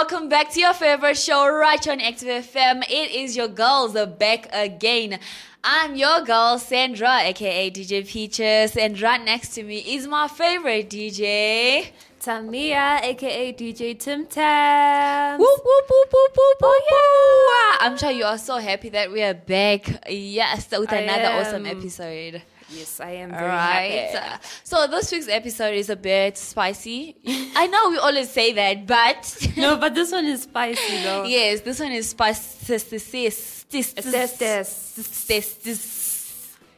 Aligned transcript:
Welcome 0.00 0.28
back 0.28 0.52
to 0.52 0.60
your 0.60 0.74
favorite 0.74 1.18
show 1.18 1.52
right 1.52 1.88
on 1.88 2.00
Active 2.00 2.28
FM. 2.28 2.84
It 2.88 3.10
is 3.10 3.36
your 3.36 3.48
girls 3.48 3.96
are 3.96 4.06
back 4.06 4.48
again. 4.52 5.18
I'm 5.64 5.96
your 5.96 6.20
girl 6.20 6.60
Sandra, 6.60 7.18
aka 7.22 7.68
DJ 7.68 8.06
Peaches, 8.06 8.76
and 8.76 9.00
right 9.00 9.20
next 9.20 9.56
to 9.56 9.64
me 9.64 9.78
is 9.78 10.06
my 10.06 10.28
favorite 10.28 10.88
DJ. 10.88 11.88
Tamia, 12.20 13.02
aka 13.02 13.52
DJ 13.52 13.98
Tim 13.98 14.26
Tam. 14.26 15.36
Whoop, 15.36 15.60
whoop, 15.64 15.84
whoop, 15.90 16.12
whoop, 16.12 16.36
whoop, 16.36 16.58
oh, 16.62 17.76
yeah. 17.80 17.84
I'm 17.84 17.98
sure 17.98 18.12
you 18.12 18.24
are 18.24 18.38
so 18.38 18.58
happy 18.58 18.90
that 18.90 19.10
we 19.10 19.20
are 19.24 19.34
back. 19.34 20.08
Yes, 20.08 20.70
with 20.70 20.92
I 20.92 20.98
another 20.98 21.40
awesome 21.40 21.66
episode. 21.66 22.40
Yes, 22.70 23.00
I 23.00 23.10
am 23.12 23.32
All 23.32 23.38
very 23.38 23.50
right. 23.50 24.10
happy. 24.12 24.44
So 24.62 24.86
this 24.86 25.10
week's 25.10 25.28
episode 25.28 25.74
is 25.74 25.88
a 25.88 25.96
bit 25.96 26.36
spicy. 26.36 27.16
I 27.56 27.66
know 27.66 27.90
we 27.90 27.96
always 27.98 28.30
say 28.30 28.52
that, 28.52 28.86
but 28.86 29.48
No, 29.56 29.76
but 29.78 29.94
this 29.94 30.12
one 30.12 30.26
is 30.26 30.42
spicy 30.42 31.02
though. 31.02 31.24
yes, 31.24 31.60
this 31.62 31.80
one 31.80 31.92
is 31.92 32.10
spicy. 32.10 33.30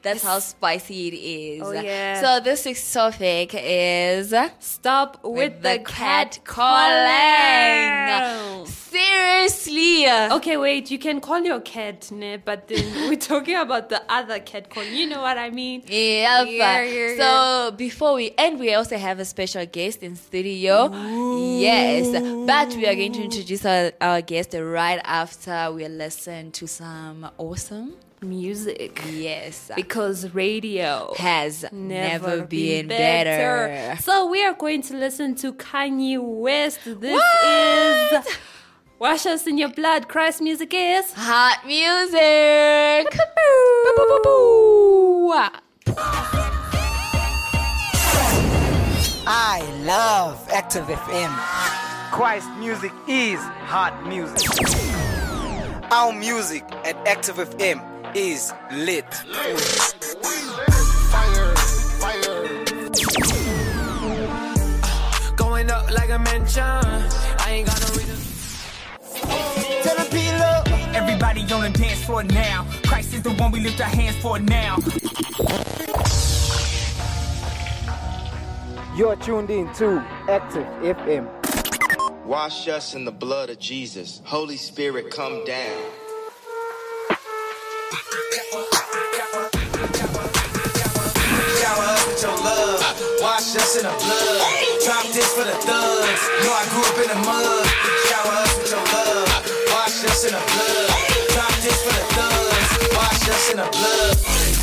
That's 0.03 0.23
how 0.25 0.39
spicy 0.39 1.09
it 1.09 1.15
is. 1.15 1.63
Oh, 1.63 1.73
yeah. 1.73 2.21
So 2.23 2.41
this 2.43 2.65
week's 2.65 2.91
topic 2.93 3.51
is 3.55 4.33
Stop 4.59 5.21
with, 5.23 5.61
the, 5.63 5.81
cat 5.85 6.39
calling. 6.45 7.07
Seriously. 10.17 10.37
Okay, 10.39 10.57
wait. 10.57 10.91
You 10.91 10.99
can 10.99 11.21
call 11.21 11.41
your 11.43 11.61
cat, 11.61 12.11
ne? 12.11 12.37
But 12.37 12.69
then 12.69 13.09
we're 13.11 13.17
talking 13.17 13.57
about 13.57 13.89
the 13.89 14.03
other 14.09 14.41
cat 14.41 14.71
call. 14.71 14.85
You 14.85 15.07
know 15.09 15.21
what 15.23 15.39
I 15.39 15.51
mean? 15.51 15.83
Yeah, 15.87 16.43
Yeah, 16.43 16.83
yeah, 16.83 17.17
so 17.17 17.71
before 17.77 18.15
we 18.15 18.33
end, 18.39 18.59
we 18.61 18.75
also 18.75 18.97
have 18.97 19.19
a 19.21 19.25
special 19.25 19.65
guest 19.67 20.03
in 20.03 20.17
studio. 20.17 20.91
Yes, 21.59 22.11
but 22.47 22.77
we 22.77 22.87
are 22.87 22.95
going 22.95 23.13
to 23.13 23.23
introduce 23.23 23.65
our, 23.65 23.93
our 24.01 24.21
guest 24.23 24.55
right 24.59 25.01
after 25.05 25.73
we 25.73 25.87
listen 25.89 26.51
to 26.53 26.67
some 26.67 27.29
awesome. 27.39 27.95
Music. 28.23 29.01
Yes, 29.11 29.71
Because 29.75 30.29
radio 30.35 31.15
has 31.17 31.65
never, 31.73 32.45
been, 32.45 32.87
better. 32.89 33.97
So 34.03 34.29
we 34.29 34.45
are 34.45 34.53
going 34.53 34.83
to 34.83 34.95
listen 34.97 35.35
to 35.37 35.55
Kanye 35.55 36.19
West. 36.23 36.81
This 36.85 37.13
What? 37.15 38.25
is 38.27 38.39
Wash 39.01 39.25
Us 39.25 39.47
in 39.47 39.57
Your 39.57 39.71
Blood. 39.71 40.09
Christ 40.09 40.43
music 40.43 40.75
is. 40.75 41.11
Hot 41.15 41.63
music. 41.67 42.13
I 49.27 49.63
love 49.85 50.47
Active 50.51 50.85
FM. 50.85 51.31
Christ 52.13 52.47
music 52.59 52.93
is 53.09 53.41
hot 53.41 54.07
music. 54.07 54.47
Our 55.91 56.13
music 56.13 56.63
at 56.85 56.97
Active 57.09 57.37
FM 57.37 57.81
is 58.15 58.53
lit. 58.71 59.09
Going 65.37 65.71
up 65.71 65.91
like 65.91 66.11
a 66.11 66.19
mansion. 66.19 67.40
Everybody 71.23 71.53
on 71.53 71.71
the 71.71 71.79
dance 71.79 72.03
floor 72.05 72.25
now. 72.25 72.67
Christ 72.87 73.13
is 73.13 73.21
the 73.23 73.33
one 73.33 73.53
we 73.53 73.61
lift 73.61 73.79
our 73.79 73.87
hands 73.87 74.17
for 74.17 74.39
now. 74.39 74.79
You're 78.97 79.17
tuned 79.17 79.51
in 79.51 79.71
to 79.75 79.99
Active 80.31 80.65
FM. 80.81 81.29
Wash 82.25 82.69
us 82.69 82.95
in 82.95 83.05
the 83.05 83.13
blood 83.13 83.51
of 83.51 83.59
Jesus. 83.59 84.23
Holy 84.25 84.57
Spirit, 84.57 85.11
come 85.11 85.45
down. 85.45 85.79
Shower 91.61 91.85
us 91.85 92.07
with 92.07 92.23
your 92.23 92.37
love. 92.41 92.81
Wash 93.21 93.57
us 93.57 93.77
in 93.77 93.83
the 93.83 93.93
blood. 93.93 94.41
Drop 94.87 95.07
this 95.13 95.35
for 95.35 95.45
the 95.45 95.53
thugs. 95.53 96.23
Know 96.45 96.53
I 96.57 96.65
grew 96.71 96.81
up 96.81 96.97
in 96.97 97.09
the 97.09 97.15
mud. 97.27 97.67
Shower 98.09 98.33
us 98.41 98.57
with 98.57 98.71
your 98.71 98.85
love. 98.85 99.29
Wash 99.69 100.05
us 100.05 100.25
in 100.25 100.33
the 100.33 100.39
blood. 100.39 101.00
This 101.63 101.83
for 101.83 101.93
the 101.93 102.05
thugs. 102.15 102.97
Wash 102.97 103.29
us 103.29 103.51
in 103.51 103.59
the 103.59 103.65
blood. 103.65 104.60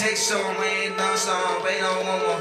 Take 0.00 0.16
some 0.16 0.56
rain, 0.56 0.96
no 0.96 1.14
some, 1.14 1.62
rain 1.62 1.84
on 1.84 2.06
one 2.08 2.20
more. 2.24 2.40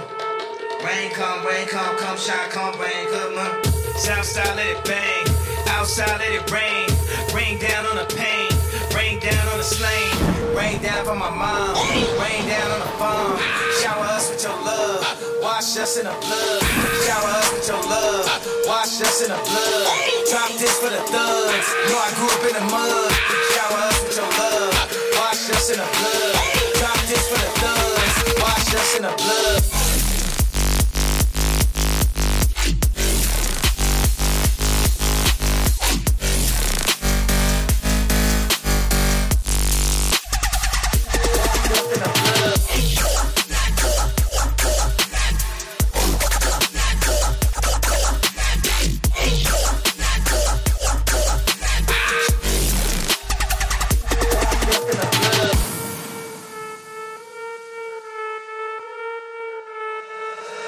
Rain 0.79 1.11
come, 1.11 1.45
rain 1.45 1.67
come, 1.67 1.91
come 1.97 2.15
shine, 2.15 2.49
come 2.55 2.71
rain, 2.79 3.03
good 3.11 3.35
man. 3.35 3.51
Southside 3.99 4.55
let 4.55 4.65
it 4.65 4.79
bang, 4.87 5.27
outside 5.67 6.23
let 6.23 6.31
it 6.31 6.47
rain. 6.47 6.87
Rain 7.35 7.59
down 7.59 7.83
on 7.91 7.97
the 7.99 8.07
pain, 8.15 8.47
rain 8.95 9.19
down 9.19 9.43
on 9.51 9.57
the 9.57 9.67
slain. 9.67 10.55
Rain 10.55 10.81
down 10.81 11.03
for 11.03 11.15
my 11.19 11.27
mom, 11.35 11.75
rain 12.23 12.47
down 12.47 12.71
on 12.71 12.79
the 12.79 12.91
farm. 12.95 13.35
Shower 13.83 14.07
us 14.07 14.31
with 14.31 14.41
your 14.41 14.55
love, 14.63 15.03
wash 15.43 15.75
us 15.75 15.99
in 15.99 16.05
the 16.07 16.15
blood. 16.15 16.63
Shower 17.03 17.31
us 17.43 17.51
with 17.51 17.67
your 17.67 17.83
love, 17.91 18.23
wash 18.71 19.03
us 19.03 19.19
in 19.19 19.35
the 19.35 19.35
blood. 19.35 19.83
Drop 20.31 20.47
this 20.55 20.79
for 20.79 20.95
the 20.95 21.03
thugs, 21.11 21.67
know 21.91 21.99
I 21.99 22.09
grew 22.15 22.31
up 22.31 22.43
in 22.47 22.55
the 22.55 22.65
mud. 22.71 23.11
Shower 23.51 23.83
us 23.83 23.99
with 24.07 24.15
your 24.15 24.31
love, 24.39 24.79
wash 25.19 25.43
us 25.51 25.69
in 25.71 25.77
the 25.83 25.87
blood. 25.99 26.58
Drop 26.89 27.05
this 27.05 27.27
for 27.27 27.37
the 27.37 27.51
thugs, 27.59 28.73
us 28.73 28.95
in 28.95 29.03
the 29.03 29.09
blood. 29.09 30.08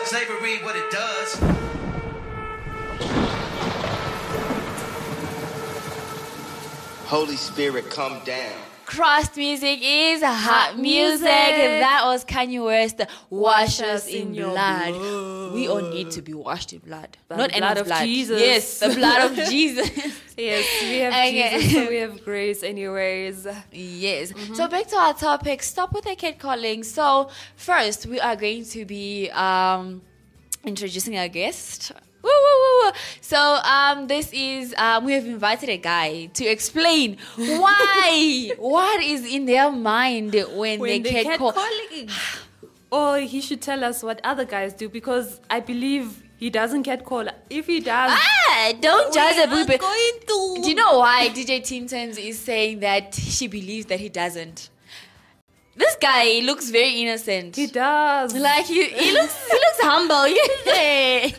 Slavery, 0.05 0.57
what 0.63 0.75
it 0.75 0.89
does. 0.91 1.35
Holy 7.05 7.35
Spirit, 7.35 7.89
come 7.89 8.21
down. 8.25 8.53
Christ 8.85 9.37
music 9.37 9.79
is 9.81 10.21
hot 10.21 10.77
music. 10.77 11.25
That 11.25 12.01
was 12.05 12.25
Kanye 12.25 12.63
West. 12.63 12.99
Wash 13.29 13.79
us 13.81 14.07
in 14.07 14.33
blood. 14.33 15.53
We 15.53 15.67
all 15.69 15.81
need 15.81 16.11
to 16.11 16.21
be 16.21 16.33
washed 16.33 16.73
in 16.73 16.79
blood. 16.79 17.17
By 17.29 17.37
Not 17.37 17.49
the 17.51 17.55
any 17.55 17.61
blood 17.61 17.77
of 17.77 17.85
blood. 17.87 18.03
Jesus. 18.03 18.41
Yes, 18.41 18.79
the 18.79 18.89
blood 18.89 19.31
of 19.31 19.37
Jesus. 19.49 19.89
Yes, 20.37 20.65
we 20.81 20.97
have 20.99 21.13
Okay. 21.13 21.59
Jesus, 21.59 21.71
so 21.73 21.89
we 21.89 21.95
have 21.97 22.23
grace, 22.25 22.63
anyways. 22.63 23.47
Yes. 23.71 24.31
Mm-hmm. 24.31 24.53
So 24.55 24.67
back 24.67 24.87
to 24.87 24.95
our 24.95 25.13
topic. 25.13 25.61
Stop 25.63 25.93
with 25.93 26.05
the 26.05 26.15
cat 26.15 26.39
calling. 26.39 26.83
So 26.83 27.29
first, 27.55 28.05
we 28.05 28.19
are 28.19 28.35
going 28.35 28.65
to 28.65 28.85
be 28.85 29.29
um, 29.31 30.01
introducing 30.63 31.17
our 31.17 31.27
guest. 31.27 31.91
Woo, 32.23 32.29
woo, 32.29 32.31
woo, 32.63 32.85
woo. 32.85 32.91
So 33.19 33.37
um, 33.63 34.07
this 34.07 34.31
is 34.31 34.75
um, 34.77 35.05
we 35.05 35.13
have 35.13 35.25
invited 35.25 35.69
a 35.69 35.77
guy 35.77 36.27
to 36.27 36.45
explain 36.45 37.17
why 37.35 38.51
what 38.59 39.01
is 39.01 39.25
in 39.25 39.45
their 39.45 39.71
mind 39.71 40.33
when, 40.33 40.79
When 40.79 40.79
they 40.79 40.99
they 40.99 41.11
cat 41.11 41.25
cat 41.25 41.39
call. 41.39 41.53
calling. 41.53 42.09
Or 42.91 43.17
he 43.19 43.41
should 43.41 43.61
tell 43.61 43.83
us 43.83 44.03
what 44.03 44.19
other 44.23 44.45
guys 44.45 44.73
do 44.73 44.87
because 44.89 45.39
I 45.49 45.61
believe 45.61 46.21
he 46.41 46.49
doesn't 46.49 46.81
get 46.81 47.05
call. 47.05 47.27
If 47.51 47.67
he 47.67 47.81
does, 47.81 48.19
Ah, 48.19 48.73
don't 48.81 49.13
judge 49.13 49.37
a 49.37 49.43
are 49.43 49.77
going 49.77 50.13
to. 50.27 50.57
Do 50.63 50.69
you 50.69 50.73
know 50.73 50.97
why 50.97 51.29
DJ 51.29 51.63
Tim 51.63 51.85
Tams 51.85 52.17
is 52.17 52.39
saying 52.39 52.79
that 52.79 53.13
she 53.13 53.45
believes 53.45 53.85
that 53.85 53.99
he 53.99 54.09
doesn't? 54.09 54.71
This 55.75 55.95
guy 56.01 56.39
looks 56.39 56.71
very 56.71 56.99
innocent. 57.03 57.55
he 57.55 57.67
does. 57.67 58.33
Like 58.33 58.65
he, 58.65 58.85
he 58.85 59.11
looks 59.11 59.51
he 59.51 59.53
looks 59.53 59.81
humble. 59.81 60.23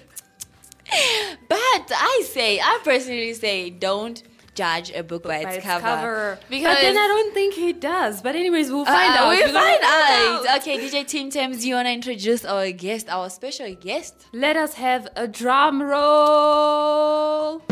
but 1.49 1.90
I 1.90 2.22
say. 2.25 2.60
I 2.60 2.78
personally 2.84 3.34
say, 3.34 3.70
don't 3.70 4.22
judge 4.54 4.90
a 4.93 5.02
book 5.02 5.22
by, 5.22 5.43
by 5.43 5.49
its, 5.50 5.56
its 5.58 5.66
cover. 5.66 5.82
cover. 5.82 6.38
Because 6.50 6.76
but 6.76 6.82
then 6.82 6.96
I 6.96 7.06
don't 7.08 7.32
think 7.34 7.54
he 7.54 7.72
does. 7.72 8.20
But 8.22 8.37
anyways, 8.37 8.70
we'll 8.70 8.82
Uh, 8.82 8.87
find 8.87 9.14
out. 9.14 9.28
We'll 9.28 9.38
We're 9.46 9.52
find 9.52 9.81
find 9.81 10.46
out. 10.46 10.56
Okay, 10.60 10.78
DJ 10.78 11.06
Tim 11.06 11.31
Tams, 11.31 11.62
do 11.62 11.69
you 11.69 11.75
want 11.75 11.87
to 11.87 11.93
introduce 11.93 12.44
our 12.44 12.70
guest, 12.72 13.08
our 13.08 13.31
special 13.31 13.75
guest? 13.75 14.14
Let 14.32 14.56
us 14.56 14.75
have 14.75 15.08
a 15.16 15.26
drum 15.26 15.82
roll. 15.82 17.62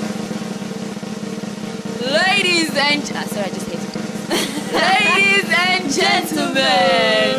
Ladies 2.01 2.71
and 2.75 3.03
uh, 3.03 3.25
sorry, 3.25 3.45
I 3.45 3.49
just 3.51 3.69
hate 3.69 3.79
it. 3.79 3.87
Ladies 4.73 5.49
and 5.53 5.83
gentlemen, 5.93 7.35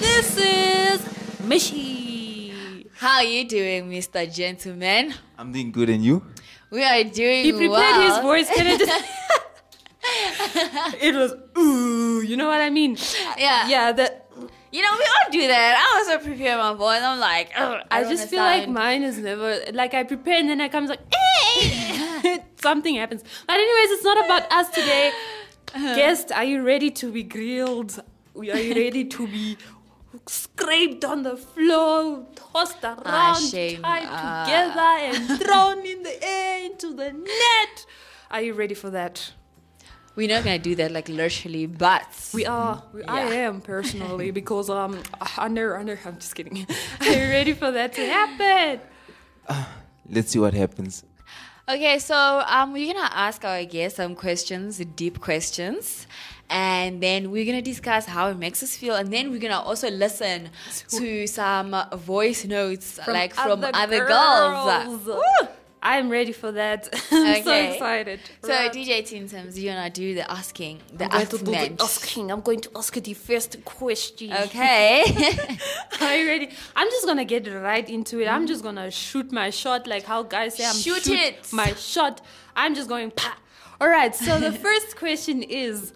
This 0.00 0.36
is 0.36 1.00
Mishi. 1.50 2.86
how 2.94 3.16
are 3.18 3.24
you 3.24 3.46
doing, 3.48 3.88
Mr. 3.90 4.26
Gentleman? 4.32 5.14
I'm 5.38 5.52
doing 5.52 5.70
good, 5.72 5.88
and 5.90 6.04
you? 6.04 6.22
We 6.70 6.84
are 6.84 7.04
doing 7.04 7.44
He 7.44 7.52
prepared 7.52 7.70
well. 7.70 8.02
his 8.02 8.18
voice. 8.22 8.48
Can 8.54 8.66
I 8.66 8.76
just? 8.76 8.92
it 11.02 11.14
was 11.14 11.34
ooh. 11.58 12.22
You 12.22 12.36
know 12.36 12.48
what 12.48 12.60
I 12.60 12.70
mean? 12.70 12.96
Yeah. 13.38 13.68
Yeah. 13.68 13.92
That 13.92 14.22
You 14.72 14.82
know, 14.82 14.92
we 14.98 15.04
all 15.14 15.30
do 15.30 15.46
that. 15.48 15.72
I 15.78 15.84
also 15.98 16.18
prepare 16.24 16.58
my 16.58 16.74
voice. 16.74 17.00
I'm 17.02 17.18
like, 17.20 17.48
"Ugh, 17.56 17.80
I, 17.90 18.02
just 18.04 18.28
feel 18.28 18.40
like 18.40 18.68
mine 18.68 19.02
is 19.10 19.18
never 19.18 19.48
like 19.72 19.94
I 19.94 20.02
prepare 20.02 20.38
and 20.40 20.48
then 20.50 20.60
I 20.60 20.68
comes 20.68 20.90
like 20.90 21.00
hey! 21.14 22.42
something 22.68 22.94
happens. 22.96 23.22
But 23.46 23.56
anyways, 23.64 23.90
it's 23.94 24.04
not 24.10 24.18
about 24.24 24.44
us 24.58 24.68
today. 24.78 25.12
Uh-huh. 25.74 25.94
Guest, 26.00 26.32
are 26.32 26.44
you 26.44 26.62
ready 26.62 26.90
to 27.00 27.10
be 27.12 27.22
grilled? 27.22 27.92
Are 28.36 28.44
you 28.44 28.74
ready 28.84 29.04
to 29.16 29.26
be 29.26 29.56
scraped 30.26 31.04
on 31.04 31.22
the 31.22 31.36
floor, 31.36 32.26
tossed 32.34 32.82
around, 32.84 33.02
Ah, 33.04 33.38
tied 33.52 33.80
Ah. 33.84 34.44
together, 34.44 34.92
and 35.08 35.16
thrown 35.42 35.78
in 35.92 35.98
the 36.08 36.16
air 36.24 36.35
into 36.76 36.94
the 36.94 37.12
net? 37.12 37.86
Are 38.30 38.42
you 38.42 38.52
ready 38.52 38.74
for 38.74 38.90
that? 38.90 39.32
We're 40.14 40.28
not 40.28 40.44
gonna 40.44 40.58
do 40.58 40.74
that 40.76 40.90
like 40.92 41.08
literally, 41.08 41.66
but 41.66 42.06
We 42.34 42.46
are. 42.46 42.82
We, 42.92 43.02
I 43.04 43.20
am 43.46 43.60
personally 43.60 44.30
because 44.40 44.68
um 44.70 45.02
I 45.36 45.48
know 45.48 45.72
I 45.72 45.82
know 45.82 45.96
I'm 46.04 46.18
just 46.18 46.34
kidding. 46.34 46.66
Are 47.00 47.06
you 47.06 47.28
ready 47.28 47.52
for 47.52 47.70
that 47.70 47.92
to 47.94 48.06
happen? 48.06 48.80
Let's 50.08 50.30
see 50.30 50.38
what 50.38 50.54
happens. 50.54 51.04
Okay, 51.68 51.98
so 51.98 52.16
um, 52.46 52.72
we're 52.72 52.92
gonna 52.94 53.10
ask 53.12 53.44
our 53.44 53.64
guests 53.64 53.96
some 53.96 54.14
questions, 54.14 54.78
deep 54.78 55.20
questions, 55.20 56.06
and 56.48 57.02
then 57.02 57.30
we're 57.32 57.44
gonna 57.44 57.60
discuss 57.60 58.06
how 58.06 58.28
it 58.28 58.38
makes 58.38 58.62
us 58.62 58.76
feel, 58.76 58.94
and 58.94 59.12
then 59.12 59.30
we're 59.30 59.40
gonna 59.40 59.60
also 59.60 59.90
listen 59.90 60.50
to 60.90 61.26
some 61.26 61.74
uh, 61.74 61.88
voice 61.96 62.44
notes, 62.44 63.00
like 63.08 63.34
from 63.34 63.64
other, 63.64 64.06
girls. 64.06 65.04
Woo! 65.06 65.48
I'm 65.82 66.08
ready 66.08 66.32
for 66.32 66.50
that. 66.52 66.88
I'm 67.12 67.44
so 67.44 67.54
excited. 67.54 68.20
So 68.42 68.48
Right. 68.48 68.72
DJ 68.72 69.06
Tim 69.06 69.28
Tams, 69.28 69.58
you 69.58 69.70
and 69.70 69.78
gonna 69.78 69.90
do 69.90 70.14
the 70.14 70.28
asking, 70.30 70.80
the 70.92 71.04
I'm 71.04 71.10
going 71.10 71.26
to 71.26 71.38
do 71.38 71.44
the 71.76 71.82
asking. 71.82 72.32
I'm 72.32 72.40
going 72.40 72.60
to 72.60 72.70
ask 72.74 72.96
you 72.96 73.02
the 73.02 73.14
first 73.14 73.64
question. 73.64 74.32
Okay. 74.32 75.04
Are 76.00 76.16
you 76.16 76.26
ready? 76.26 76.48
I'm 76.74 76.88
just 76.90 77.06
gonna 77.06 77.24
get 77.24 77.46
right 77.52 77.88
into 77.88 78.20
it. 78.20 78.26
I'm 78.26 78.46
just 78.46 78.62
gonna 78.64 78.90
shoot 78.90 79.30
my 79.30 79.50
shot, 79.50 79.86
like 79.86 80.04
how 80.04 80.22
guys 80.24 80.56
say 80.56 80.64
I'm 80.66 80.74
Shoot 80.74 81.02
shoot 81.04 81.18
it. 81.18 81.52
my 81.52 81.72
shot. 81.74 82.20
I'm 82.56 82.74
just 82.74 82.88
going 82.88 83.10
pa. 83.12 83.36
All 83.80 83.88
right. 83.88 84.14
So 84.14 84.40
the 84.40 84.52
first 84.52 84.96
question 84.96 85.42
is, 85.42 85.92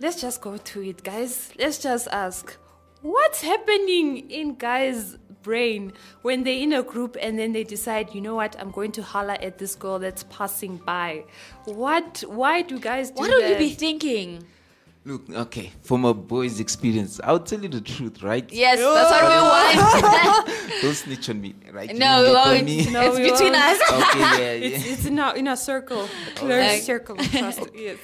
let's 0.00 0.20
just 0.20 0.40
go 0.40 0.56
to 0.56 0.82
it, 0.82 1.02
guys. 1.04 1.52
Let's 1.58 1.78
just 1.78 2.08
ask, 2.08 2.56
what's 3.02 3.42
happening 3.42 4.30
in 4.30 4.54
guys' 4.56 5.18
brain 5.42 5.92
when 6.22 6.44
they're 6.44 6.58
in 6.62 6.72
a 6.72 6.82
group 6.82 7.16
and 7.20 7.38
then 7.38 7.52
they 7.52 7.64
decide, 7.64 8.14
you 8.14 8.20
know 8.20 8.34
what, 8.34 8.56
I'm 8.58 8.70
going 8.70 8.92
to 8.92 9.02
holler 9.02 9.36
at 9.40 9.58
this 9.58 9.74
girl 9.74 9.98
that's 9.98 10.24
passing 10.24 10.76
by. 10.78 11.24
What? 11.64 12.24
Why 12.26 12.62
do 12.62 12.78
guys 12.78 13.10
do 13.10 13.20
what 13.20 13.30
would 13.30 13.48
you 13.48 13.56
be 13.56 13.70
thinking? 13.70 14.44
Look, 15.04 15.30
okay, 15.30 15.72
from 15.82 16.04
a 16.04 16.12
boy's 16.12 16.60
experience, 16.60 17.18
I'll 17.24 17.40
tell 17.40 17.60
you 17.62 17.68
the 17.68 17.80
truth, 17.80 18.22
right? 18.22 18.46
Yes, 18.52 18.78
that's 18.78 19.10
what 19.10 19.22
we 19.22 19.28
oh. 19.32 20.44
want. 20.44 20.72
Don't 20.82 20.94
snitch 20.94 21.30
on 21.30 21.40
me, 21.40 21.54
right? 21.72 21.94
No, 21.96 22.24
we 22.24 22.30
won't. 22.34 22.64
me. 22.66 22.90
No, 22.90 23.00
it's 23.02 23.16
we 23.16 23.30
between 23.30 23.52
won't. 23.54 23.80
us. 23.80 23.92
okay, 24.10 24.18
yeah, 24.20 24.66
It's, 24.76 24.86
yeah. 24.86 24.92
it's 24.92 25.06
in 25.06 25.18
a, 25.18 25.32
in 25.32 25.48
a 25.48 25.56
circle, 25.56 26.02
a 26.04 26.34
closed 26.34 26.52
Okay. 26.52 26.80
circle. 26.80 27.16
Trust, 27.16 27.70
yes. 27.74 27.98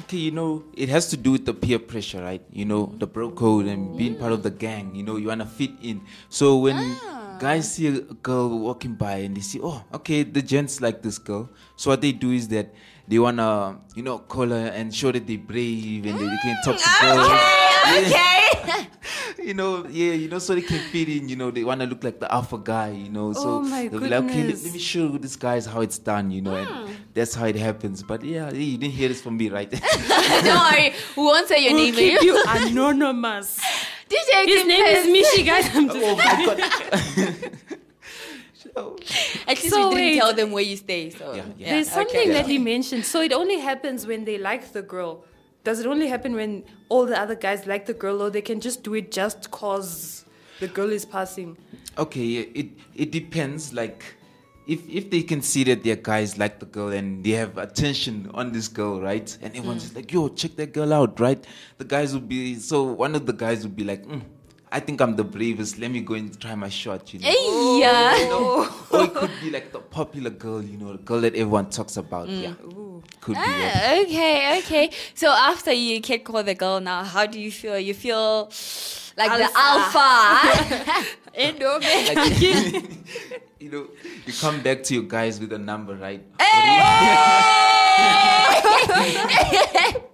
Okay, 0.00 0.16
you 0.16 0.30
know, 0.32 0.64
it 0.74 0.88
has 0.88 1.08
to 1.10 1.16
do 1.16 1.32
with 1.32 1.44
the 1.46 1.54
peer 1.54 1.78
pressure, 1.78 2.22
right? 2.22 2.42
You 2.50 2.64
know, 2.64 2.92
the 2.98 3.06
bro 3.06 3.30
code 3.30 3.66
and 3.66 3.96
being 3.96 4.16
part 4.16 4.32
of 4.32 4.42
the 4.42 4.50
gang. 4.50 4.94
You 4.94 5.02
know, 5.04 5.16
you 5.16 5.28
wanna 5.28 5.46
fit 5.46 5.70
in. 5.82 6.00
So 6.28 6.56
when 6.58 6.76
Ah. 6.76 7.36
guys 7.38 7.72
see 7.74 7.86
a 7.88 8.00
girl 8.24 8.58
walking 8.58 8.94
by 8.94 9.16
and 9.26 9.36
they 9.36 9.40
see, 9.42 9.60
oh, 9.62 9.84
okay, 9.94 10.22
the 10.24 10.42
gents 10.42 10.80
like 10.80 11.02
this 11.02 11.18
girl. 11.18 11.48
So 11.76 11.90
what 11.90 12.00
they 12.00 12.12
do 12.12 12.32
is 12.32 12.48
that 12.48 12.74
they 13.06 13.18
wanna, 13.18 13.78
you 13.94 14.02
know, 14.02 14.18
call 14.18 14.48
her 14.48 14.72
and 14.74 14.94
show 14.94 15.12
that 15.12 15.26
they 15.26 15.36
brave 15.36 16.06
and 16.06 16.18
they, 16.18 16.26
they 16.26 16.40
can 16.42 16.56
talk 16.64 16.76
to 16.78 16.90
girls. 17.00 17.28
Okay, 17.28 18.42
okay. 18.64 18.81
You 19.42 19.54
know, 19.54 19.86
yeah, 19.88 20.12
you 20.12 20.28
know, 20.28 20.38
so 20.38 20.54
they 20.54 20.62
can 20.62 20.78
fit 20.90 21.08
in. 21.08 21.28
You 21.28 21.36
know, 21.36 21.50
they 21.50 21.64
want 21.64 21.80
to 21.80 21.86
look 21.86 22.02
like 22.04 22.18
the 22.20 22.32
alpha 22.32 22.58
guy. 22.58 22.90
You 22.90 23.08
know, 23.10 23.32
so 23.32 23.56
Oh 23.56 23.60
my 23.62 23.88
they'll 23.88 24.00
be 24.00 24.08
like, 24.08 24.24
okay, 24.24 24.44
let, 24.44 24.62
let 24.62 24.72
me 24.72 24.78
show 24.78 25.08
this 25.18 25.36
guys 25.36 25.66
how 25.66 25.80
it's 25.80 25.98
done. 25.98 26.30
You 26.30 26.42
know, 26.42 26.56
Hmm. 26.64 26.86
and 26.86 26.96
that's 27.14 27.34
how 27.34 27.46
it 27.46 27.56
happens. 27.56 28.02
But 28.02 28.22
yeah, 28.24 28.50
yeah, 28.50 28.58
you 28.58 28.78
didn't 28.78 28.94
hear 28.94 29.08
this 29.08 29.20
from 29.22 29.36
me, 29.36 29.48
right? 29.50 29.70
Don't 30.44 30.72
worry, 30.72 30.94
we 31.16 31.22
won't 31.22 31.48
say 31.48 31.64
your 31.64 31.74
We'll 31.74 31.84
name. 31.92 31.94
keep 31.94 32.22
you 32.22 32.42
anonymous. 32.48 33.60
DJ 34.08 34.44
His 34.46 34.60
Tim 34.60 34.68
name 34.68 34.84
is 34.84 35.04
says- 35.04 35.16
Mishi, 35.16 35.46
guys. 35.46 35.70
I'm 35.76 35.86
just 35.88 35.98
oh 36.00 36.16
my 36.16 36.44
god. 36.46 36.60
At 39.46 39.58
least 39.58 39.70
So 39.70 39.88
we 39.90 39.94
didn't 39.94 39.94
wait. 39.94 40.18
tell 40.18 40.32
them 40.34 40.50
where 40.52 40.62
you 40.62 40.76
stay. 40.76 41.10
So 41.10 41.34
Yeah, 41.34 41.44
yeah. 41.58 41.70
There's 41.74 41.90
something 41.90 42.20
okay. 42.20 42.32
that 42.32 42.46
he 42.46 42.58
mentioned. 42.58 43.04
So 43.04 43.20
it 43.20 43.32
only 43.32 43.58
happens 43.58 44.06
when 44.06 44.24
they 44.24 44.38
like 44.38 44.72
the 44.72 44.82
girl. 44.82 45.24
Does 45.64 45.78
it 45.80 45.86
only 45.86 46.08
happen 46.08 46.34
when 46.34 46.64
all 46.88 47.06
the 47.06 47.18
other 47.18 47.34
guys 47.36 47.66
like 47.66 47.86
the 47.86 47.94
girl, 47.94 48.20
or 48.22 48.30
they 48.30 48.42
can 48.42 48.60
just 48.60 48.82
do 48.82 48.94
it 48.94 49.12
just 49.12 49.50
cause 49.50 50.24
the 50.60 50.68
girl 50.68 50.90
is 50.90 51.04
passing? 51.04 51.56
okay, 51.98 52.26
it 52.54 52.68
it 52.94 53.10
depends. 53.12 53.72
Like, 53.72 54.02
if 54.66 54.80
if 54.88 55.10
they 55.10 55.22
can 55.22 55.42
see 55.42 55.64
that 55.64 55.84
their 55.84 55.96
guys 55.96 56.38
like 56.38 56.58
the 56.58 56.66
girl 56.66 56.88
and 56.88 57.22
they 57.24 57.30
have 57.30 57.58
attention 57.58 58.30
on 58.34 58.52
this 58.52 58.68
girl, 58.68 59.00
right? 59.00 59.36
And 59.42 59.54
everyone's 59.54 59.82
just 59.82 59.94
like, 59.94 60.12
yo, 60.12 60.28
check 60.28 60.56
that 60.56 60.72
girl 60.72 60.92
out, 60.92 61.20
right? 61.20 61.44
The 61.78 61.84
guys 61.84 62.14
would 62.14 62.28
be 62.28 62.56
so. 62.56 62.82
One 62.84 63.14
of 63.14 63.26
the 63.26 63.32
guys 63.32 63.62
would 63.62 63.76
be 63.76 63.84
like, 63.84 64.04
mm, 64.06 64.22
I 64.72 64.80
think 64.80 65.02
I'm 65.02 65.16
the 65.16 65.24
bravest. 65.24 65.78
Let 65.78 65.90
me 65.90 66.00
go 66.00 66.14
and 66.14 66.38
try 66.40 66.54
my 66.54 66.70
shot. 66.70 67.12
You 67.12 67.20
know. 67.20 67.28
Hey, 67.28 67.80
yeah. 67.80 68.16
you 68.16 68.28
know? 68.28 68.68
or 68.90 69.04
it 69.04 69.14
could 69.14 69.30
be 69.42 69.50
like 69.50 69.70
the 69.70 69.80
popular 69.80 70.30
girl, 70.30 70.62
you 70.62 70.78
know, 70.78 70.92
the 70.92 70.98
girl 70.98 71.20
that 71.20 71.34
everyone 71.34 71.68
talks 71.68 71.98
about. 71.98 72.30
Yeah, 72.30 72.54
could 73.20 73.34
be. 73.34 73.40
Yeah. 73.40 73.72
Ah, 73.74 74.00
okay, 74.00 74.58
okay. 74.60 74.90
So 75.14 75.28
after 75.28 75.72
you 75.72 76.00
can 76.00 76.20
call 76.20 76.42
the 76.42 76.54
girl 76.54 76.80
now, 76.80 77.04
how 77.04 77.26
do 77.26 77.38
you 77.38 77.52
feel? 77.52 77.78
You 77.78 77.92
feel 77.92 78.50
like 79.18 79.36
the 79.38 79.50
alpha. 79.54 81.04
and 81.34 81.62
omega. 81.62 82.14
Like, 82.14 82.40
you 83.60 83.70
know, 83.70 83.88
you 84.26 84.32
come 84.32 84.62
back 84.62 84.82
to 84.84 84.94
your 84.94 85.04
guys 85.04 85.38
with 85.38 85.52
a 85.52 85.58
number, 85.58 85.94
right? 85.96 86.24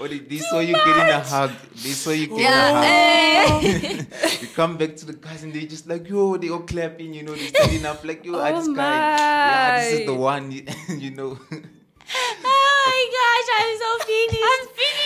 Or 0.00 0.08
they, 0.08 0.18
they 0.18 0.38
saw 0.38 0.60
you 0.60 0.72
getting 0.72 1.10
a 1.12 1.20
hug. 1.20 1.52
They 1.74 1.90
saw 1.92 2.10
you 2.10 2.26
getting 2.28 2.46
a 2.46 2.72
hug. 2.72 2.84
Yeah. 2.84 4.04
You 4.40 4.48
come 4.56 4.76
back 4.78 4.96
to 4.96 5.04
the 5.06 5.12
guys 5.12 5.42
and 5.44 5.52
they 5.52 5.66
just 5.66 5.86
like, 5.86 6.08
yo, 6.08 6.36
they 6.38 6.48
all 6.48 6.60
clapping, 6.60 7.12
you 7.12 7.22
know, 7.22 7.34
they 7.34 7.48
standing 7.48 7.84
up 7.84 8.02
like, 8.04 8.24
yo, 8.24 8.32
Oh 8.40 8.58
this 8.58 8.68
guy, 8.68 8.96
yeah, 9.16 9.80
this 9.80 10.00
is 10.00 10.06
the 10.06 10.14
one, 10.14 10.50
you 10.88 11.10
know. 11.10 11.38
oh 11.38 12.74
my 12.86 13.00
gosh, 13.16 13.48
I'm 13.60 13.72
so 13.78 13.90
finished. 14.10 14.42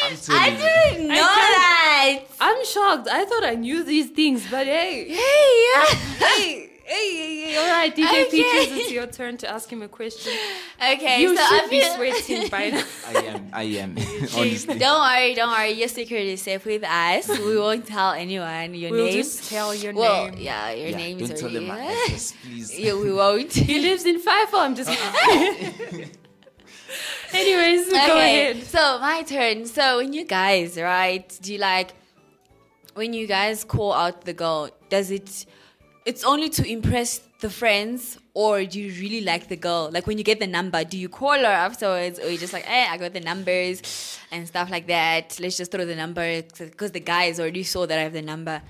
I'm 0.04 0.16
finished. 0.16 0.30
I'm 0.30 0.36
I 0.40 0.50
didn't 0.56 1.08
know 1.08 1.14
that. 1.14 2.20
I'm 2.40 2.64
shocked. 2.64 3.08
I 3.10 3.24
thought 3.24 3.44
I 3.44 3.54
knew 3.56 3.82
these 3.82 4.10
things, 4.10 4.46
but 4.50 4.66
hey, 4.66 5.08
Hey, 5.08 5.64
yeah. 5.74 5.94
hey, 6.26 6.63
hey, 6.94 7.16
hey, 7.16 7.52
hey. 7.52 7.56
All 7.58 7.70
right, 7.70 7.94
DJ 7.94 8.04
Okay. 8.06 8.24
Peaches, 8.30 8.78
it's 8.78 8.90
your 8.92 9.06
turn 9.06 9.36
to 9.38 9.48
ask 9.50 9.70
him 9.70 9.82
a 9.82 9.88
question. 9.88 10.32
Okay, 10.80 11.20
you 11.22 11.36
so 11.36 11.42
I 11.42 11.60
should 11.60 11.70
be 11.70 11.80
feel- 11.80 11.94
sweating 11.94 12.48
by 12.50 12.70
now. 12.76 12.84
I 13.08 13.12
am, 13.32 13.48
I 13.52 13.62
am, 13.84 13.90
honestly. 14.36 14.78
Don't 14.78 15.00
worry, 15.00 15.34
don't 15.34 15.50
worry. 15.50 15.70
Your 15.72 15.88
secret 15.88 16.24
is 16.34 16.42
safe 16.42 16.64
with 16.64 16.84
us. 16.84 17.28
We 17.28 17.58
won't 17.64 17.86
tell 17.86 18.12
anyone 18.12 18.74
your 18.74 18.90
We'll 18.90 19.06
name. 19.06 19.14
just 19.22 19.48
tell 19.50 19.74
your 19.74 19.92
well, 19.94 20.30
name. 20.30 20.38
yeah, 20.38 20.70
your 20.72 20.88
Yeah, 20.90 20.96
name 20.96 21.18
don't 21.18 21.30
is 21.32 21.40
tell 21.40 21.50
them 21.50 21.70
already. 21.70 21.84
my 21.86 21.92
address, 22.04 22.34
please. 22.42 22.78
yeah, 22.78 22.94
we 22.94 23.12
won't. 23.12 23.52
He 23.52 23.80
lives 23.80 24.04
in 24.04 24.18
Five 24.20 24.48
I'm 24.54 24.74
just 24.74 24.90
Anyways, 27.32 27.90
go 27.90 27.96
ahead. 28.18 28.62
so 28.64 28.98
my 29.00 29.22
turn. 29.22 29.66
So 29.66 29.96
when 29.98 30.12
you 30.12 30.24
guys, 30.24 30.78
right, 30.78 31.26
do 31.42 31.52
you 31.52 31.58
like 31.58 31.94
when 32.94 33.12
you 33.12 33.26
guys 33.26 33.64
call 33.64 33.92
out 33.92 34.24
the 34.24 34.32
girl? 34.32 34.70
Does 34.88 35.10
it 35.10 35.44
it's 36.04 36.24
only 36.24 36.48
to 36.50 36.70
impress 36.70 37.20
the 37.40 37.50
friends, 37.50 38.18
or 38.34 38.64
do 38.64 38.80
you 38.80 38.92
really 39.00 39.20
like 39.22 39.48
the 39.48 39.56
girl? 39.56 39.90
Like 39.92 40.06
when 40.06 40.18
you 40.18 40.24
get 40.24 40.40
the 40.40 40.46
number, 40.46 40.84
do 40.84 40.98
you 40.98 41.08
call 41.08 41.38
her 41.38 41.44
afterwards, 41.44 42.18
or 42.18 42.30
you 42.30 42.38
just 42.38 42.52
like, 42.52 42.64
hey, 42.64 42.86
I 42.88 42.96
got 42.96 43.12
the 43.12 43.20
numbers 43.20 44.18
and 44.30 44.46
stuff 44.46 44.70
like 44.70 44.86
that. 44.86 45.38
Let's 45.40 45.56
just 45.56 45.70
throw 45.70 45.84
the 45.84 45.96
number 45.96 46.42
because 46.42 46.92
the 46.92 47.00
guys 47.00 47.40
already 47.40 47.62
saw 47.62 47.86
that 47.86 47.98
I 47.98 48.02
have 48.02 48.12
the 48.12 48.22
number. 48.22 48.62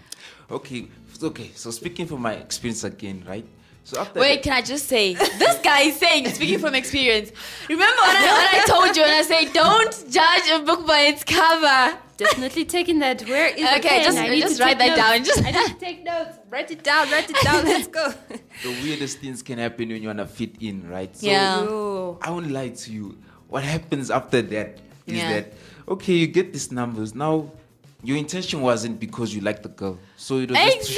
Okay, 0.50 0.86
okay. 1.22 1.50
So 1.54 1.70
speaking 1.70 2.06
from 2.06 2.22
my 2.22 2.34
experience 2.34 2.84
again, 2.84 3.24
right? 3.26 3.46
So 3.86 4.00
after 4.00 4.18
Wait, 4.18 4.42
can 4.42 4.54
I 4.54 4.62
just 4.62 4.88
say 4.88 5.12
this 5.14 5.58
guy 5.58 5.82
is 5.82 5.96
saying, 5.98 6.26
speaking 6.30 6.58
from 6.58 6.74
experience. 6.74 7.30
Remember 7.68 8.00
when 8.02 8.16
I, 8.16 8.22
when 8.22 8.62
I 8.62 8.64
told 8.66 8.96
you 8.96 9.02
and 9.02 9.12
I 9.12 9.20
say, 9.22 9.52
don't 9.52 9.92
judge 10.10 10.48
a 10.50 10.60
book 10.64 10.86
by 10.86 11.00
its 11.00 11.22
cover. 11.22 11.98
Definitely 12.16 12.64
taking 12.64 13.00
that. 13.00 13.20
Where 13.28 13.48
is 13.48 13.56
the 13.56 13.76
Okay, 13.78 13.88
pen? 13.88 14.04
just- 14.04 14.16
I 14.18 14.28
need 14.28 14.40
just 14.40 14.56
to 14.56 14.62
write 14.62 14.78
take 14.78 14.94
that 14.94 14.96
down. 14.96 15.18
notes. 15.18 15.28
Just- 15.28 15.44
I 15.44 15.50
need 15.50 15.66
to 15.68 15.74
take 15.74 16.02
notes. 16.04 16.38
Write 16.48 16.70
it 16.70 16.82
down. 16.82 17.10
Write 17.10 17.28
it 17.28 17.36
down. 17.42 17.64
Let's 17.64 17.88
go. 17.88 18.14
the 18.62 18.70
weirdest 18.82 19.18
things 19.18 19.42
can 19.42 19.58
happen 19.58 19.88
when 19.90 20.00
you 20.00 20.08
wanna 20.08 20.26
fit 20.26 20.56
in, 20.62 20.88
right? 20.88 21.14
So 21.14 21.26
Yeah. 21.26 21.60
Yo. 21.64 22.18
I 22.22 22.30
won't 22.30 22.50
lie 22.50 22.70
to 22.70 22.90
you. 22.92 23.18
What 23.48 23.64
happens 23.64 24.10
after 24.10 24.40
that 24.42 24.78
is 25.06 25.18
Yeah. 25.18 25.32
that 25.32 25.52
okay, 25.88 26.14
you 26.14 26.26
get 26.26 26.52
these 26.54 26.72
numbers 26.72 27.14
now. 27.14 27.50
Your 28.02 28.16
intention 28.16 28.60
wasn't 28.62 28.98
because 29.00 29.34
you 29.34 29.40
like 29.42 29.62
the 29.62 29.68
girl, 29.70 29.98
so 30.16 30.38
it 30.38 30.50
was 30.50 30.58
just 30.58 30.90
to 30.90 30.96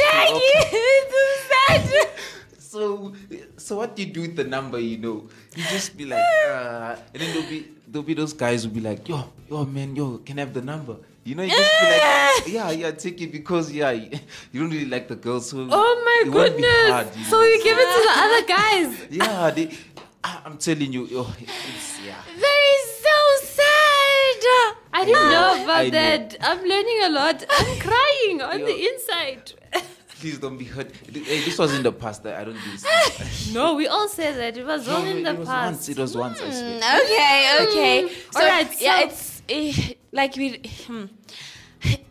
show 2.76 3.12
Exactly. 3.14 3.36
off. 3.40 3.48
It's 3.56 3.64
sad. 3.64 3.66
So, 3.66 3.74
so 3.74 3.76
what 3.76 3.96
do 3.96 4.02
you 4.02 4.12
do 4.12 4.20
with 4.22 4.36
the 4.36 4.44
number? 4.44 4.78
You 4.78 4.98
know, 4.98 5.28
you 5.54 5.62
just 5.64 5.96
be 5.96 6.04
like, 6.04 6.24
uh, 6.48 6.96
and 7.14 7.22
then 7.22 7.32
there'll 7.34 7.48
be 7.50 7.66
there'll 7.88 8.06
be 8.06 8.14
those 8.14 8.32
guys 8.32 8.64
who'll 8.64 8.72
be 8.74 8.80
like, 8.80 9.08
yo, 9.08 9.24
yo, 9.50 9.64
man, 9.64 9.94
yo, 9.96 10.18
can 10.18 10.38
I 10.38 10.42
have 10.42 10.54
the 10.54 10.62
number? 10.62 10.96
You 11.24 11.34
know, 11.34 11.42
you 11.42 11.50
just 11.50 11.80
be 11.80 11.86
like, 11.90 12.46
yeah, 12.54 12.70
yeah, 12.70 12.90
take 12.92 13.20
it 13.20 13.32
because 13.32 13.72
yeah, 13.72 13.90
you 13.90 14.10
don't 14.54 14.70
really 14.70 14.84
like 14.86 15.08
the 15.08 15.16
girl, 15.16 15.40
so 15.40 15.66
Oh 15.70 16.02
my 16.04 16.22
it 16.26 16.30
won't 16.32 16.56
be 16.56 16.62
goodness. 16.62 16.90
hard, 16.90 17.16
you 17.16 17.24
so 17.24 17.36
know. 17.38 17.42
you 17.44 17.62
give 17.64 17.76
it 17.78 17.88
to 17.96 18.00
the 18.06 18.14
other 18.24 18.42
guys. 18.46 18.90
yeah, 19.10 19.50
they, 19.50 19.76
I- 20.22 20.40
I'm 20.44 20.56
telling 20.58 20.92
you, 20.92 21.06
yo, 21.06 21.26
it's 21.40 21.98
yeah. 22.06 22.22
That 22.30 22.60
is 22.76 22.84
so 23.02 23.18
sad. 23.58 24.76
I 24.92 25.04
didn't 25.04 25.30
know 25.30 25.64
about 25.64 25.76
I 25.76 25.84
know. 25.84 25.90
that. 25.90 26.36
I'm 26.40 26.62
learning 26.62 27.00
a 27.04 27.10
lot. 27.10 27.44
I'm 27.50 27.78
crying 27.80 28.40
on 28.40 28.60
Yo. 28.60 28.66
the 28.66 28.76
inside. 28.86 29.52
Please 30.20 30.38
don't 30.38 30.56
be 30.56 30.64
hurt. 30.64 30.90
Hey, 31.12 31.44
this 31.44 31.58
was 31.58 31.74
in 31.74 31.82
the 31.82 31.92
past. 31.92 32.24
I 32.26 32.42
don't 32.44 32.54
do 32.54 32.70
this. 32.72 33.52
no, 33.52 33.74
we 33.74 33.86
all 33.86 34.08
say 34.08 34.32
that. 34.32 34.56
It 34.56 34.64
was 34.66 34.86
No, 34.86 34.96
all 34.96 35.04
in 35.04 35.18
it 35.18 35.24
the 35.24 35.34
was 35.34 35.48
past. 35.48 35.72
once. 35.72 35.88
It 35.90 35.98
was 35.98 36.16
once. 36.16 36.40
I 36.40 36.50
swear. 36.50 36.80
Mm, 36.80 37.02
Okay, 37.02 37.58
okay. 37.68 38.12
So, 38.30 38.40
Alright, 38.40 38.80
yeah, 38.80 38.98
so- 39.00 39.04
it's 39.06 39.42
eh, 39.48 39.92
like 40.12 40.34
we. 40.36 40.60
Hmm. 40.86 41.04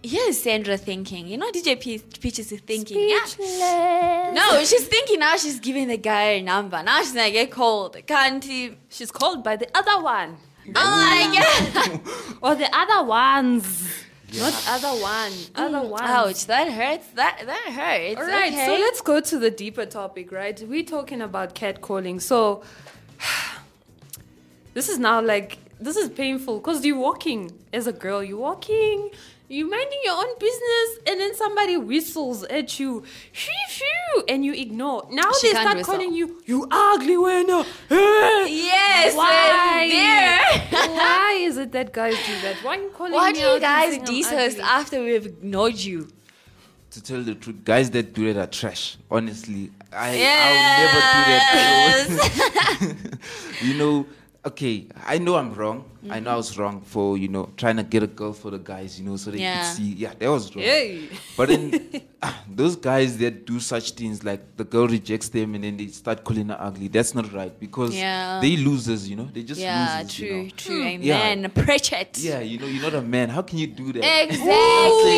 Here's 0.04 0.40
Sandra 0.40 0.78
thinking. 0.78 1.28
You 1.28 1.38
know, 1.38 1.52
DJ 1.52 1.76
Pe- 1.82 2.20
Peaches 2.20 2.52
is 2.52 2.62
thinking. 2.62 3.10
Yeah. 3.10 4.32
No, 4.34 4.64
she's 4.64 4.88
thinking 4.88 5.20
now. 5.20 5.36
She's 5.38 5.60
giving 5.60 5.88
the 5.88 5.98
guy 5.98 6.24
a 6.40 6.42
number. 6.44 6.82
Now 6.84 7.00
she's 7.02 7.12
gonna 7.14 7.32
get 7.32 7.50
called. 7.52 7.98
Can't 8.06 8.44
he? 8.44 8.78
She's 8.90 9.12
called 9.12 9.44
by 9.44 9.56
the 9.56 9.68
other 9.76 10.02
one. 10.04 10.38
Oh 10.68 10.72
my 10.74 11.22
god! 11.36 12.02
Or 12.42 12.56
the 12.56 12.70
other 12.74 13.06
ones. 13.08 14.05
Not 14.38 14.54
other 14.68 15.02
one. 15.02 15.32
Other 15.56 15.86
mm. 15.86 15.90
one. 15.90 16.04
Ouch! 16.04 16.46
That 16.48 16.72
hurts. 16.72 17.08
That 17.16 17.42
that 17.46 17.74
hurts. 17.74 18.20
All 18.20 18.28
right, 18.28 18.54
okay. 18.54 18.66
so 18.66 18.74
let's 18.74 19.02
go 19.02 19.20
to 19.20 19.40
the 19.40 19.52
deeper 19.52 19.86
topic, 19.86 20.32
right? 20.32 20.62
We're 20.68 20.84
talking 20.84 21.22
about 21.22 21.56
catcalling. 21.56 22.22
So 22.22 22.64
this 24.74 24.90
is 24.90 25.00
now 25.00 25.22
like 25.22 25.60
this 25.80 25.98
is 25.98 26.10
painful 26.10 26.60
because 26.60 26.86
you're 26.86 26.98
walking 26.98 27.52
as 27.74 27.88
a 27.88 27.94
girl, 27.94 28.24
you're 28.24 28.38
walking, 28.38 29.12
you're 29.48 29.70
minding 29.70 30.00
your 30.04 30.16
own 30.16 30.38
business, 30.40 31.00
and 31.08 31.20
then 31.20 31.36
somebody 31.36 31.78
whistles 31.78 32.44
at 32.46 32.80
you, 32.80 33.04
shoo, 33.32 33.52
shoo, 33.70 34.24
and 34.28 34.44
you 34.44 34.54
ignore. 34.54 35.08
Now 35.12 35.32
She 35.40 35.48
they 35.52 35.60
start 35.60 35.78
whistle. 35.78 35.94
calling 35.94 36.14
you, 36.14 36.42
you 36.46 36.68
ugly 36.72 37.18
winner. 37.18 37.64
Eh? 37.92 38.46
Yes. 38.50 39.14
Eh, 39.14 39.18
Why? 39.18 39.90
There. 39.92 40.90
Why 40.96 41.38
is 41.42 41.58
it 41.58 41.72
that 41.74 41.94
guys 41.94 42.16
do 42.26 42.42
that? 42.42 42.56
Why 42.64 42.78
are 42.78 42.82
you 42.82 42.90
calling 42.90 43.14
Why 43.14 43.32
me 43.32 43.40
do 43.40 43.46
out 43.48 43.54
you 43.56 43.60
guys 43.60 43.90
saying 43.90 44.02
I'm 44.02 44.06
diss 44.14 44.32
us 44.32 44.60
after 44.60 45.04
we've 45.04 45.26
ignored 45.26 45.76
you? 45.76 46.08
To 46.92 47.04
tell 47.04 47.22
the 47.22 47.36
truth, 47.36 47.64
guys 47.66 47.90
that 47.92 48.14
do 48.14 48.32
that 48.34 48.40
are 48.42 48.48
trash. 48.50 48.98
Honestly, 49.12 49.70
I 49.92 50.16
Yes. 50.16 51.30
I'll 51.30 52.08
never 52.08 52.10
do 52.10 52.16
that. 52.16 53.20
you 53.62 53.74
know, 53.76 54.06
okay, 54.46 54.88
I 55.06 55.18
know 55.18 55.36
I'm 55.36 55.54
wrong. 55.54 55.84
I 56.10 56.20
know 56.20 56.32
I 56.32 56.36
was 56.36 56.58
wrong 56.58 56.82
for 56.82 57.18
you 57.18 57.28
know 57.28 57.50
trying 57.58 57.78
to 57.78 57.84
get 57.84 58.04
a 58.04 58.08
girl 58.08 58.34
for 58.34 58.52
the 58.52 58.60
guys. 58.60 59.00
You 59.00 59.06
know, 59.10 59.18
so 59.18 59.32
they 59.32 59.40
Yeah. 59.40 59.58
could 59.68 59.78
see. 59.78 59.94
Yeah, 59.94 60.14
that 60.20 60.30
was 60.30 60.56
wrong. 60.56 60.64
Hey. 60.66 61.10
But 61.38 61.50
then 61.50 62.02
ah, 62.24 62.44
those 62.50 62.76
guys 62.76 63.18
that 63.18 63.46
do 63.46 63.60
such 63.60 63.92
things 63.92 64.24
like 64.24 64.42
the 64.58 64.64
girl 64.64 64.88
rejects 64.88 65.30
them 65.30 65.56
and 65.56 65.64
then 65.64 65.78
they 65.78 65.88
start 65.88 66.24
calling 66.24 66.50
her 66.50 66.58
ugly. 66.60 66.88
That's 66.88 67.14
not 67.16 67.32
right 67.34 67.58
because 67.60 67.96
Yeah. 67.96 68.40
they 68.42 68.56
losers. 68.58 69.10
You 69.10 69.16
know, 69.18 69.30
they 69.34 69.44
just 69.44 69.60
Yeah, 69.62 69.98
losers. 70.02 70.16
true, 70.16 70.28
you 70.28 70.44
know. 70.44 70.50
true. 70.58 70.84
Yeah. 70.84 71.22
Amen. 71.32 71.52
Preach 71.52 71.92
it. 71.94 72.18
Yeah, 72.20 72.40
you 72.40 72.58
know, 72.60 72.68
you're 72.68 72.84
not 72.84 72.94
a 72.96 73.02
man. 73.02 73.30
How 73.30 73.42
can 73.42 73.58
you 73.60 73.68
do 73.68 73.94
that? 73.94 74.24
Exactly. 74.24 75.16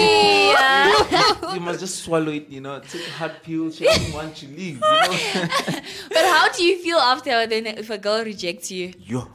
Yeah. 0.52 1.54
you 1.54 1.60
must 1.60 1.80
just 1.80 2.04
swallow 2.04 2.32
it, 2.32 2.50
you 2.50 2.62
know, 2.62 2.80
take 2.80 3.08
a 3.08 3.12
hard 3.12 3.34
pill, 3.44 3.72
she 3.72 3.84
doesn't 3.86 4.14
want 4.20 4.42
you 4.42 4.48
to 4.50 4.54
leave, 4.56 4.76
you 4.76 4.80
know. 4.80 5.80
But 6.10 6.26
how 6.34 6.50
do 6.52 6.64
you 6.64 6.78
feel 6.82 6.98
after 6.98 7.46
then 7.48 7.68
if 7.68 7.90
a 7.90 7.98
girl 7.98 8.24
rejects 8.24 8.72
you? 8.72 8.94
Yo. 9.00 9.28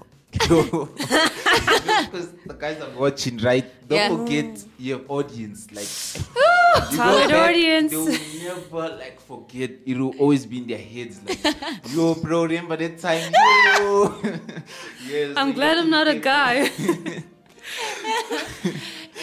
Yo. 0.48 0.86
because 0.96 2.32
the 2.46 2.54
guys 2.58 2.80
are 2.80 2.90
watching, 2.98 3.38
right? 3.38 3.64
Don't 3.88 3.98
Yeah. 3.98 4.08
forget 4.08 4.64
your 4.78 5.00
audience. 5.08 5.68
Like 5.72 5.88
you 6.16 6.96
Target 6.96 7.32
audience. 7.32 7.90
They 7.90 7.96
will 7.96 8.54
never 8.56 8.96
like 8.96 9.20
forget. 9.20 9.70
It 9.86 9.96
will 9.98 10.14
always 10.18 10.46
be 10.46 10.58
in 10.58 10.66
their 10.66 10.78
heads. 10.78 11.20
Like, 11.26 11.38
yo, 11.94 12.14
bro, 12.14 12.44
remember 12.44 12.76
that 12.76 12.98
time? 12.98 13.32
Yo. 13.78 14.14
yes. 15.08 15.34
I'm 15.36 15.52
glad 15.52 15.78
I'm 15.78 15.90
not 15.90 16.08
a 16.08 16.16
guy. 16.18 16.70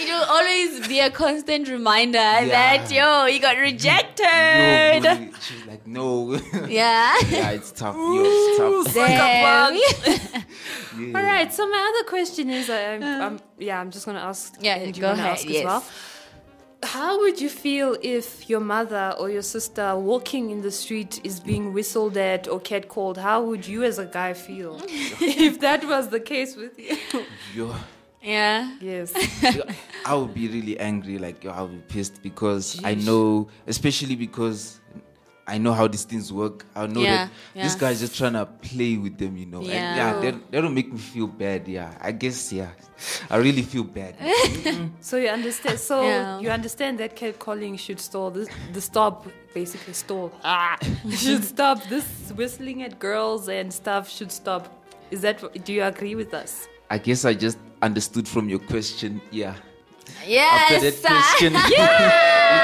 It 0.01 0.07
will 0.07 0.23
always 0.35 0.87
be 0.87 0.99
a 0.99 1.09
constant 1.11 1.67
reminder 1.67 2.17
Yeah. 2.17 2.45
that 2.47 2.91
yo, 2.91 3.25
you 3.25 3.39
got 3.39 3.57
rejected. 3.57 5.01
bro, 5.03 5.29
She's 5.41 5.65
like, 5.65 5.85
no. 5.87 6.33
Yeah. 6.67 7.15
yeah, 7.29 7.51
it's 7.51 7.71
tough. 7.71 7.95
Yo, 7.95 8.23
it's 8.25 8.57
tough. 8.85 8.93
Damn. 8.95 9.73
Yeah. 10.99 11.17
All 11.17 11.23
right. 11.23 11.53
So 11.53 11.67
my 11.69 11.93
other 11.95 12.09
question 12.09 12.49
is, 12.49 12.69
I, 12.69 12.93
I'm, 12.95 13.03
uh. 13.03 13.25
I'm, 13.25 13.39
yeah, 13.57 13.79
I'm 13.79 13.89
just 13.89 14.05
gonna 14.05 14.19
ask. 14.19 14.55
Yeah, 14.59 14.75
and 14.75 14.95
you 14.97 15.01
go 15.01 15.09
wanna 15.09 15.21
ahead, 15.21 15.33
ask 15.37 15.47
yes. 15.47 15.59
As 15.59 15.65
well. 15.65 15.83
How 16.83 17.19
would 17.19 17.39
you 17.39 17.49
feel 17.49 17.95
if 18.01 18.49
your 18.49 18.59
mother 18.61 19.13
or 19.19 19.29
your 19.29 19.41
sister 19.41 19.95
walking 19.97 20.49
in 20.49 20.61
the 20.61 20.71
street 20.71 21.19
is 21.23 21.39
being 21.39 21.73
whistled 21.73 22.17
at 22.17 22.47
or 22.47 22.59
catcalled? 22.59 23.17
How 23.17 23.41
would 23.43 23.67
you, 23.67 23.83
as 23.83 23.97
a 23.99 24.05
guy, 24.05 24.33
feel 24.33 24.81
if 24.87 25.59
that 25.61 25.85
was 25.85 26.07
the 26.09 26.19
case 26.19 26.55
with 26.55 26.77
you? 26.79 26.97
Yo. 27.55 27.75
Yeah. 28.21 28.75
yes. 28.81 29.13
I 30.05 30.15
would 30.15 30.33
be 30.33 30.47
really 30.47 30.79
angry. 30.79 31.17
Like 31.17 31.45
I 31.45 31.61
would 31.61 31.87
be 31.87 31.93
pissed 31.93 32.21
because 32.21 32.79
I 32.83 32.95
know, 32.95 33.47
especially 33.67 34.15
because 34.15 34.79
I 35.47 35.57
know 35.57 35.73
how 35.73 35.87
these 35.87 36.03
things 36.03 36.31
work. 36.31 36.65
I 36.75 36.85
know 36.85 37.01
Yeah, 37.01 37.25
that 37.25 37.31
this 37.55 37.73
yeah. 37.73 37.79
guy's 37.79 37.99
just 38.01 38.15
trying 38.17 38.33
to 38.33 38.45
play 38.45 38.97
with 38.97 39.17
them, 39.17 39.35
you 39.37 39.45
know. 39.47 39.59
And 39.61 39.67
Yeah. 39.69 39.95
yeah, 39.95 40.19
that 40.21 40.51
that'll 40.51 40.69
make 40.69 40.91
me 40.91 40.99
feel 40.99 41.27
bad. 41.27 41.67
Yeah, 41.67 41.91
I 42.01 42.11
guess. 42.11 42.51
Yeah, 42.53 42.69
I 43.29 43.37
really 43.37 43.63
feel 43.63 43.83
bad. 43.85 44.15
So 45.01 45.17
you 45.17 45.29
understand? 45.29 45.79
So 45.79 46.03
Yeah. 46.03 46.39
you 46.39 46.49
understand 46.51 46.99
that 46.99 47.15
catcalling 47.15 47.79
should 47.79 47.99
stall. 47.99 48.29
This, 48.31 48.49
the 48.73 48.81
stop 48.81 49.25
basically 49.53 49.93
stall. 49.93 50.31
Ah, 50.43 50.77
should 51.09 51.43
stop. 51.43 51.81
This 51.89 52.05
whistling 52.35 52.83
at 52.83 52.99
girls 52.99 53.47
and 53.49 53.71
stuff 53.73 54.09
should 54.09 54.31
stop. 54.31 54.67
Is 55.09 55.21
that? 55.21 55.41
Do 55.65 55.73
you 55.73 55.83
agree 55.83 56.15
with 56.15 56.33
us? 56.33 56.67
I 56.89 56.97
guess 56.97 57.25
I 57.25 57.33
just 57.33 57.57
understood 57.81 58.27
from 58.27 58.49
your 58.49 58.59
question. 58.59 59.21
Yeah. 59.31 59.55
Yes. 60.25 60.73
After 60.73 60.89
that 60.89 61.01
question, 61.01 61.53
it 61.55 61.61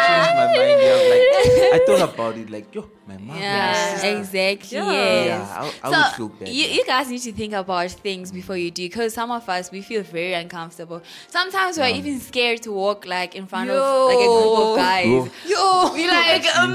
changed 0.07 0.33
my 0.35 0.47
mind. 0.47 0.79
Yeah, 0.81 1.09
like, 1.11 1.73
I 1.73 1.83
thought 1.85 2.13
about 2.13 2.37
it. 2.37 2.49
Like, 2.49 2.73
yo, 2.73 2.89
my 3.07 3.17
mom. 3.17 3.37
Yeah, 3.37 4.05
exactly. 4.17 4.77
Yeah. 4.77 4.91
Yes. 4.91 5.27
Yeah, 5.27 5.61
I, 5.61 5.87
I 5.87 5.91
so 5.91 5.97
would 5.97 6.15
feel 6.15 6.29
bad. 6.39 6.47
you, 6.49 6.65
you 6.65 6.85
guys 6.85 7.09
need 7.09 7.19
to 7.19 7.31
think 7.33 7.53
about 7.53 7.91
things 7.91 8.31
before 8.31 8.57
you 8.57 8.71
do 8.71 8.83
because 8.85 9.13
some 9.13 9.29
of 9.31 9.47
us 9.47 9.71
we 9.71 9.81
feel 9.81 10.01
very 10.03 10.33
uncomfortable 10.33 11.01
sometimes 11.27 11.77
we're 11.77 11.87
even 11.95 12.19
scared 12.19 12.61
to 12.63 12.71
walk 12.71 13.05
like 13.05 13.35
in 13.35 13.45
front 13.45 13.69
of 13.69 14.07
like 14.07 14.17
a 14.17 14.25
group 14.25 14.57
of 14.59 14.77
guys 14.77 15.05
Yo. 15.05 15.27
yo 15.45 15.93
we 15.93 16.07
like 16.07 16.45
um 16.57 16.73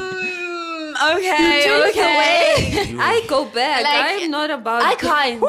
okay 1.16 1.62
Change 1.64 1.90
okay 1.90 2.10
way. 2.18 2.96
I 3.00 3.24
go 3.28 3.44
back. 3.46 3.82
Like, 3.82 4.22
I'm 4.22 4.30
not 4.30 4.50
about. 4.50 4.82
I 4.82 4.94
can't. 4.94 5.42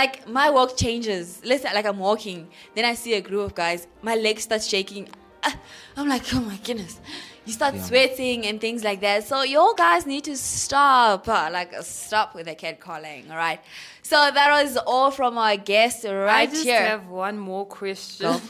Like 0.00 0.28
my 0.28 0.50
walk 0.50 0.76
changes. 0.76 1.40
Let's 1.44 1.62
say 1.62 1.72
like 1.74 1.86
I'm 1.86 1.98
walking, 1.98 2.48
then 2.74 2.84
I 2.84 2.94
see 2.94 3.14
a 3.14 3.20
group 3.28 3.42
of 3.48 3.54
guys. 3.54 3.86
My 4.02 4.14
legs 4.26 4.42
start 4.44 4.62
shaking. 4.62 5.08
Ah, 5.42 5.56
I'm 5.96 6.08
like, 6.08 6.22
oh 6.34 6.40
my 6.40 6.56
goodness. 6.66 7.00
You 7.46 7.52
start 7.52 7.74
Yeah. 7.74 7.82
sweating 7.88 8.46
and 8.48 8.60
things 8.60 8.82
like 8.82 9.00
that. 9.00 9.24
So 9.30 9.42
you 9.42 9.74
guys 9.78 10.04
need 10.04 10.24
to 10.24 10.36
stop. 10.36 11.28
uh, 11.28 11.48
Like 11.58 11.72
uh, 11.72 11.82
stop 11.82 12.34
with 12.34 12.46
the 12.46 12.54
cat 12.56 12.80
calling. 12.80 13.30
All 13.30 13.36
right. 13.36 13.60
So 14.02 14.16
that 14.38 14.48
was 14.62 14.76
all 14.76 15.10
from 15.12 15.38
our 15.38 15.56
guest 15.56 16.04
right 16.04 16.10
here. 16.12 16.28
I 16.28 16.46
just 16.46 16.64
here. 16.64 16.86
have 16.92 17.06
one 17.08 17.38
more 17.38 17.64
question. 17.66 18.40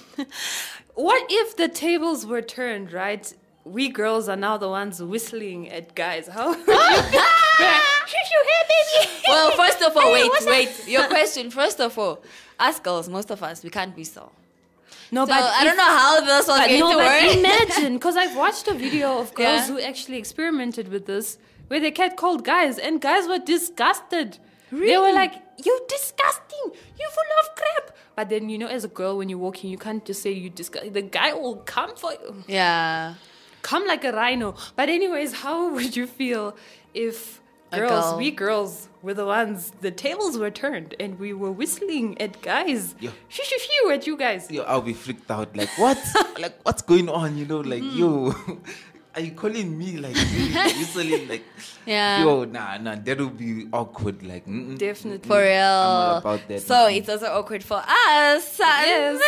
what 0.95 1.23
if 1.31 1.57
the 1.57 1.69
tables 1.69 2.27
were 2.27 2.43
turned, 2.43 2.93
right? 2.93 3.33
We 3.67 3.89
girls 3.89 4.29
are 4.29 4.37
now 4.37 4.57
the 4.57 4.69
ones 4.69 5.03
whistling 5.03 5.69
at 5.71 5.95
guys. 5.95 6.25
How? 6.29 6.55
Shoot 6.55 8.29
your 8.35 8.45
hair, 8.51 8.65
baby. 8.75 9.11
Well, 9.29 9.51
first 9.53 9.83
of 9.83 9.97
all, 9.97 10.03
Hey, 10.03 10.13
wait, 10.13 10.29
what's 10.31 10.45
that? 10.45 10.51
wait. 10.51 10.89
Your 10.89 11.07
question. 11.09 11.51
First 11.51 11.81
of 11.81 11.99
all, 11.99 12.23
us 12.59 12.79
girls, 12.81 13.09
most 13.09 13.31
of 13.31 13.43
us, 13.43 13.65
we 13.65 13.71
can't 13.71 13.97
whistle. 13.97 14.31
No, 15.11 15.25
So 15.27 15.33
I 15.33 15.65
don't 15.65 15.77
know 15.77 15.85
how 15.85 16.21
this 16.21 16.47
was 16.49 16.59
But 16.59 16.69
going 16.69 16.81
no, 16.81 16.91
to 16.93 16.97
but 16.99 17.23
work. 17.23 17.37
imagine, 17.37 17.95
because 17.95 18.17
I've 18.17 18.37
watched 18.37 18.67
a 18.69 18.75
video 18.87 19.19
of 19.21 19.35
girls 19.35 19.63
Yeah. 19.63 19.67
who 19.69 19.81
actually 19.81 20.19
experimented 20.19 20.89
with 20.89 21.07
this, 21.07 21.39
where 21.69 21.81
they 21.81 21.91
catcalled 21.93 22.45
guys, 22.45 22.79
and 22.79 23.01
guys 23.01 23.27
were 23.29 23.39
disgusted. 23.39 24.39
Really? 24.73 24.87
They 24.93 24.99
were 24.99 25.13
like, 25.13 25.35
"You 25.65 25.75
disgusting! 25.89 26.65
You 27.01 27.07
full 27.17 27.33
of 27.43 27.47
crap!" 27.61 27.97
But 28.17 28.29
then, 28.31 28.49
you 28.49 28.59
know, 28.59 28.67
as 28.67 28.83
a 28.85 28.89
girl, 28.89 29.17
when 29.19 29.29
you're 29.29 29.39
walking, 29.39 29.71
you 29.71 29.79
can't 29.79 30.05
just 30.05 30.23
say 30.23 30.33
you 30.33 30.51
disgust. 30.51 30.93
The 30.93 31.03
guy 31.03 31.33
will 31.35 31.57
come 31.75 31.95
for 31.97 32.13
you, 32.13 32.43
Yeah. 32.49 33.15
Come 33.71 33.85
like 33.93 34.05
a 34.11 34.13
rhino. 34.21 34.49
But 34.79 34.89
anyways, 34.99 35.31
how 35.43 35.57
would 35.75 35.95
you 36.01 36.07
feel 36.21 36.45
if 36.95 37.41
girls, 37.73 38.09
we 38.17 38.31
girls, 38.31 38.89
were 39.03 39.13
the 39.21 39.27
ones 39.27 39.73
the 39.87 39.91
tables 39.91 40.39
were 40.43 40.51
turned 40.63 40.95
and 41.03 41.19
we 41.25 41.31
were 41.43 41.51
whistling 41.61 42.09
at 42.27 42.41
guys, 42.51 42.95
Yeah. 43.07 43.11
shoo 43.29 43.45
shoo 43.51 43.61
shoo 43.67 43.91
at 43.97 44.07
you 44.09 44.17
guys? 44.17 44.43
Yo, 44.51 44.63
I'll 44.71 44.87
be 44.93 44.95
freaked 45.05 45.31
out. 45.31 45.57
Like 45.61 45.73
what? 45.85 45.99
like 46.45 46.57
what's 46.63 46.83
going 46.93 47.09
on? 47.21 47.37
You 47.37 47.47
know, 47.53 47.61
like 47.75 47.83
Mm-hmm. 47.83 47.99
yo, 48.01 48.11
are 49.17 49.21
you 49.27 49.33
calling 49.43 49.69
me 49.81 49.97
like 50.07 50.15
whistling? 50.79 51.27
Like 51.29 51.45
Yeah. 51.87 52.23
yo, 52.25 52.45
nah, 52.45 52.79
nah, 52.79 52.95
that 53.07 53.19
would 53.19 53.37
be 53.37 53.67
awkward. 53.73 54.23
Like 54.33 54.47
mm-mm. 54.47 54.79
Definitely. 54.79 55.27
For 55.29 55.41
real. 55.43 55.81
I'm 55.87 55.97
all 56.13 56.17
about 56.23 56.43
that. 56.49 56.63
So 56.63 56.87
it's 56.99 57.09
also 57.09 57.27
awkward 57.39 57.65
for 57.65 57.83
us. 57.83 58.45
Yes. 58.59 59.21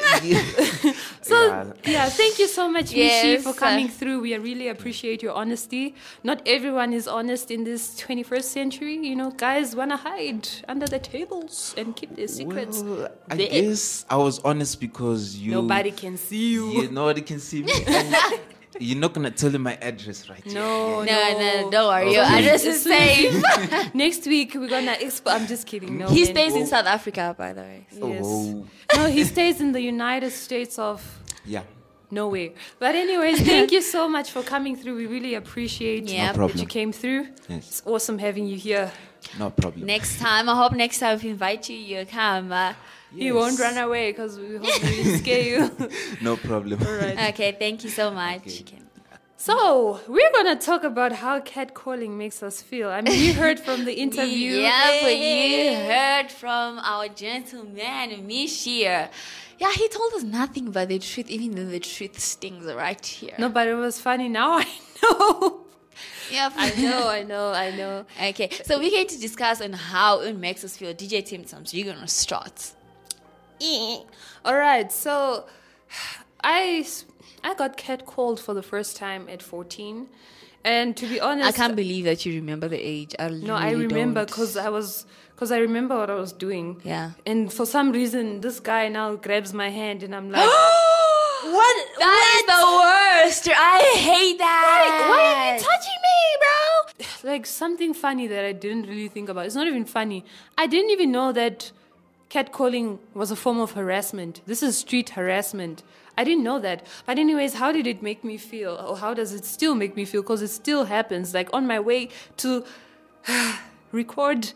So 1.22 1.36
Yeah. 1.46 1.72
yeah, 1.84 2.08
thank 2.08 2.38
you 2.38 2.48
so 2.48 2.68
much, 2.68 2.86
Mishi, 2.90 2.96
Yes. 3.36 3.42
for 3.44 3.52
coming 3.52 3.88
through. 3.88 4.20
We 4.20 4.36
really 4.36 4.68
appreciate 4.68 5.22
your 5.22 5.34
honesty. 5.34 5.94
Not 6.24 6.42
everyone 6.46 6.92
is 6.92 7.06
honest 7.06 7.50
in 7.50 7.64
this 7.64 7.94
21st 8.00 8.44
century. 8.44 8.96
You 8.96 9.14
know, 9.16 9.30
guys 9.30 9.76
wanna 9.76 9.96
hide 9.96 10.48
under 10.68 10.86
the 10.86 10.98
tables 10.98 11.74
and 11.76 11.94
keep 11.94 12.16
their 12.16 12.28
secrets. 12.28 12.82
Well, 12.82 13.08
I 13.30 13.36
there. 13.36 13.48
guess 13.48 14.04
I 14.08 14.16
was 14.16 14.40
honest 14.40 14.80
because 14.80 15.36
you 15.36 15.52
Nobody 15.52 15.90
can 15.92 16.16
see 16.16 16.52
you. 16.52 16.64
you 16.82 16.90
nobody 16.90 17.20
can 17.22 17.38
see 17.38 17.62
me. 17.62 17.72
And 18.74 18.82
you're 18.88 18.98
not 18.98 19.12
gonna 19.14 19.30
tell 19.30 19.50
him 19.50 19.62
my 19.62 19.76
address, 19.76 20.28
right? 20.28 20.44
No, 20.46 21.02
No, 21.02 21.38
no, 21.38 21.70
don't 21.70 21.88
worry. 21.88 22.04
Okay. 22.06 22.14
Your 22.14 22.24
address 22.24 22.64
is 22.64 22.76
As 22.76 22.82
soon 22.84 22.92
as 22.92 23.70
safe. 23.82 23.94
Next 23.94 24.26
week 24.26 24.54
we're 24.54 24.68
gonna 24.68 24.92
expo. 24.94 25.32
I'm 25.32 25.46
just 25.46 25.66
kidding. 25.66 25.98
No, 25.98 26.08
he 26.08 26.24
man. 26.24 26.32
stays 26.34 26.54
in 26.54 26.66
South 26.66 26.86
Africa, 26.86 27.34
by 27.36 27.52
the 27.52 27.62
way. 27.62 27.86
Yes. 27.92 28.22
Oh, 28.24 28.66
No, 28.96 29.06
he 29.06 29.24
stays 29.24 29.60
in 29.60 29.72
the 29.72 29.80
United 29.82 30.30
States 30.30 30.78
of 30.78 31.02
yeah. 31.44 31.62
nowhere. 32.10 32.50
But 32.78 32.94
anyways, 32.94 33.40
thank 33.44 33.72
you 33.76 33.82
so 33.82 34.08
much 34.08 34.30
for 34.30 34.42
coming 34.42 34.76
through. 34.76 34.96
We 34.96 35.06
really 35.06 35.34
appreciate 35.34 36.08
Yeah. 36.08 36.32
No 36.32 36.46
that 36.48 36.56
you 36.56 36.66
came 36.66 36.92
through. 36.92 37.28
Yes. 37.48 37.68
It's 37.68 37.82
awesome 37.86 38.18
having 38.18 38.46
you 38.46 38.56
here. 38.56 38.90
No 39.38 39.50
problem. 39.50 39.86
Next 39.86 40.18
time, 40.18 40.48
I 40.48 40.54
hope 40.54 40.72
next 40.72 40.98
time 40.98 41.16
if 41.16 41.22
we 41.24 41.30
invite 41.30 41.68
you, 41.68 41.76
you'll 41.76 42.06
come. 42.06 42.52
Uh, 42.52 42.72
You 43.12 43.34
won't 43.34 43.58
run 43.58 43.76
away 43.78 44.12
because 44.12 44.38
we 44.38 44.56
hope 44.56 44.82
we 44.82 45.16
scare 45.18 45.42
you. 45.42 45.70
No 46.22 46.36
problem. 46.36 46.80
okay, 46.82 47.56
thank 47.58 47.82
you 47.84 47.90
so 47.90 48.10
much. 48.10 48.62
So 49.36 49.98
we're 50.06 50.30
gonna 50.32 50.56
talk 50.56 50.84
about 50.84 51.12
how 51.12 51.40
catcalling 51.40 52.10
makes 52.10 52.42
us 52.42 52.60
feel. 52.60 52.90
I 52.90 53.00
mean, 53.00 53.18
you 53.18 53.32
heard 53.32 53.58
from 53.58 53.86
the 53.86 53.94
interview. 54.06 54.52
Yeah, 54.52 54.98
but 55.02 55.16
you 55.16 55.74
heard 55.74 56.30
from 56.30 56.78
our 56.80 57.08
gentleman, 57.08 58.28
Mishir. 58.28 59.08
Yeah, 59.58 59.72
he 59.72 59.88
told 59.88 60.12
us 60.14 60.22
nothing 60.22 60.70
but 60.70 60.88
the 60.88 60.98
truth, 60.98 61.30
even 61.30 61.54
though 61.54 61.64
the 61.64 61.80
truth 61.80 62.18
stings 62.18 62.66
right 62.66 63.04
here. 63.04 63.34
No, 63.38 63.48
but 63.48 63.66
it 63.66 63.74
was 63.74 63.98
funny. 64.00 64.28
Now 64.28 64.52
I 64.58 64.66
know. 65.02 65.60
Yeah, 66.30 66.50
I 66.54 66.70
know, 66.80 67.08
I 67.08 67.22
know, 67.24 67.52
I 67.52 67.70
know. 67.76 68.06
Okay, 68.28 68.50
so 68.64 68.78
we're 68.78 68.90
going 68.90 69.08
to 69.08 69.18
discuss 69.18 69.60
on 69.60 69.72
how 69.72 70.20
it 70.20 70.36
makes 70.36 70.62
us 70.64 70.76
feel. 70.76 70.94
DJ 70.94 71.24
Tim 71.24 71.44
Tams, 71.44 71.74
you're 71.74 71.92
gonna 71.92 72.06
start. 72.06 72.72
All 74.44 74.56
right, 74.56 74.90
so 74.90 75.46
I 76.42 76.86
I 77.44 77.54
got 77.54 77.76
catcalled 77.76 78.40
for 78.40 78.54
the 78.54 78.62
first 78.62 78.96
time 78.96 79.28
at 79.28 79.42
14, 79.42 80.08
and 80.64 80.96
to 80.96 81.06
be 81.06 81.20
honest, 81.20 81.48
I 81.48 81.52
can't 81.52 81.76
believe 81.76 82.04
that 82.04 82.24
you 82.24 82.34
remember 82.34 82.68
the 82.68 82.78
age. 82.80 83.14
I 83.18 83.28
No, 83.28 83.54
I 83.54 83.72
remember 83.72 84.24
because 84.24 84.56
I 84.56 84.68
was 84.68 85.06
because 85.34 85.52
I 85.52 85.58
remember 85.58 85.96
what 85.96 86.10
I 86.10 86.14
was 86.14 86.32
doing. 86.32 86.80
Yeah. 86.84 87.12
And 87.26 87.52
for 87.52 87.64
some 87.66 87.92
reason, 87.92 88.40
this 88.42 88.60
guy 88.60 88.88
now 88.88 89.14
grabs 89.16 89.52
my 89.54 89.70
hand, 89.70 90.02
and 90.02 90.14
I'm 90.14 90.30
like, 90.36 90.46
what? 90.46 91.86
That 91.98 92.36
is 92.36 92.46
the 92.46 92.62
worst. 92.80 93.48
I 93.58 93.80
hate 93.96 94.38
that. 94.38 95.06
Why 95.10 95.22
are 95.22 95.54
you 95.54 95.60
touching 95.60 96.00
me, 96.08 96.18
bro? 96.42 97.06
Like 97.30 97.44
something 97.46 97.92
funny 97.92 98.26
that 98.28 98.44
I 98.46 98.52
didn't 98.52 98.86
really 98.86 99.08
think 99.08 99.28
about. 99.28 99.44
It's 99.46 99.54
not 99.54 99.66
even 99.66 99.84
funny. 99.84 100.24
I 100.56 100.66
didn't 100.66 100.90
even 100.90 101.12
know 101.12 101.32
that 101.32 101.70
catcalling 102.30 102.98
was 103.14 103.30
a 103.30 103.36
form 103.36 103.58
of 103.60 103.72
harassment. 103.72 104.40
This 104.46 104.62
is 104.62 104.78
street 104.78 105.10
harassment. 105.10 105.82
I 106.16 106.24
didn't 106.24 106.44
know 106.44 106.58
that. 106.60 106.86
But 107.06 107.18
anyways, 107.18 107.54
how 107.54 107.72
did 107.72 107.86
it 107.86 108.02
make 108.02 108.22
me 108.24 108.36
feel? 108.36 108.72
Or 108.88 108.96
how 108.98 109.14
does 109.14 109.32
it 109.32 109.44
still 109.44 109.74
make 109.74 109.96
me 109.96 110.04
feel? 110.04 110.22
Because 110.22 110.42
it 110.42 110.48
still 110.48 110.84
happens. 110.84 111.34
Like 111.34 111.48
on 111.52 111.66
my 111.66 111.80
way 111.80 112.08
to 112.38 112.64
record, 113.92 114.52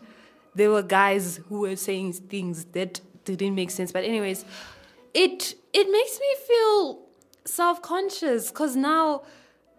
there 0.53 0.69
were 0.71 0.83
guys 0.83 1.41
who 1.49 1.61
were 1.61 1.75
saying 1.75 2.13
things 2.13 2.65
that 2.73 3.01
didn't 3.25 3.55
make 3.55 3.71
sense. 3.71 3.91
But 3.91 4.03
anyways, 4.03 4.45
it 5.13 5.55
it 5.73 5.91
makes 5.91 6.19
me 6.19 6.35
feel 6.47 7.01
self-conscious 7.45 8.49
because 8.49 8.75
now 8.75 9.23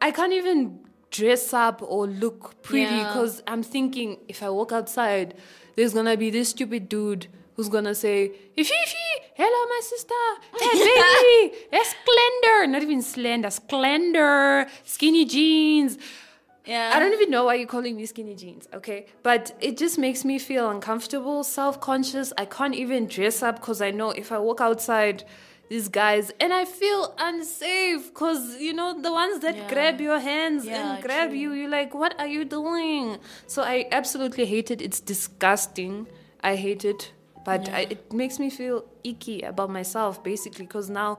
I 0.01 0.11
can't 0.11 0.33
even 0.33 0.81
dress 1.11 1.55
up 1.55 1.81
or 1.83 2.07
look 2.07 2.61
pretty 2.63 2.95
Yeah. 2.95 3.07
because 3.09 3.43
I'm 3.47 3.63
thinking 3.63 4.19
if 4.29 4.43
I 4.43 4.51
walk 4.51 4.73
outside, 4.73 5.35
there's 5.77 5.95
gonna 5.95 6.17
be 6.17 6.31
this 6.31 6.51
stupid 6.51 6.89
dude 6.89 7.29
who's 7.57 7.69
gonna 7.69 7.95
say, 7.95 8.33
Ififi, 8.57 9.07
hello 9.35 9.61
my 9.75 9.81
sister, 9.83 10.14
hey 10.61 10.73
baby, 10.75 11.57
hey, 11.73 11.83
slender, 12.05 12.66
not 12.73 12.83
even 12.83 13.03
slender, 13.03 13.51
slender, 13.51 14.66
skinny 14.85 15.25
jeans. 15.25 15.99
Yeah. 16.66 16.90
I 16.95 16.99
don't 16.99 17.12
even 17.12 17.31
know 17.31 17.45
why 17.45 17.55
you're 17.55 17.69
calling 17.69 17.95
me 17.97 18.07
skinny 18.07 18.35
jeans, 18.35 18.66
okay? 18.75 19.07
But 19.23 19.57
it 19.61 19.77
just 19.79 19.99
makes 19.99 20.25
me 20.25 20.38
feel 20.40 20.69
uncomfortable, 20.69 21.45
self 21.45 21.81
conscious. 21.81 22.33
I 22.37 22.45
can't 22.45 22.75
even 22.75 23.07
dress 23.07 23.40
up 23.42 23.57
because 23.61 23.81
I 23.81 23.92
know 23.92 24.11
if 24.11 24.33
I 24.33 24.38
walk 24.38 24.61
outside, 24.61 25.23
these 25.69 25.88
guys, 25.88 26.33
and 26.40 26.53
I 26.53 26.64
feel 26.64 27.14
unsafe 27.19 28.09
because, 28.12 28.57
you 28.61 28.73
know, 28.73 29.01
the 29.01 29.12
ones 29.12 29.40
that 29.40 29.57
Yeah. 29.57 29.69
grab 29.69 30.01
your 30.01 30.19
hands 30.21 30.64
Yeah, 30.64 30.95
and 30.95 31.03
grab 31.05 31.31
true. 31.31 31.38
you, 31.38 31.53
you're 31.53 31.69
like, 31.69 31.95
what 31.95 32.19
are 32.21 32.27
you 32.27 32.45
doing? 32.45 33.19
So 33.47 33.62
I 33.62 33.87
absolutely 33.92 34.47
hate 34.47 34.71
it. 34.71 34.81
It's 34.83 35.01
disgusting. 35.01 36.07
I 36.42 36.55
hate 36.57 36.85
it. 36.85 37.12
But 37.47 37.69
I, 37.69 37.87
it 37.89 38.13
makes 38.13 38.41
me 38.41 38.51
feel 38.51 38.85
icky 39.05 39.43
about 39.43 39.71
myself, 39.71 40.23
basically, 40.25 40.67
because 40.67 40.91
now 40.91 41.19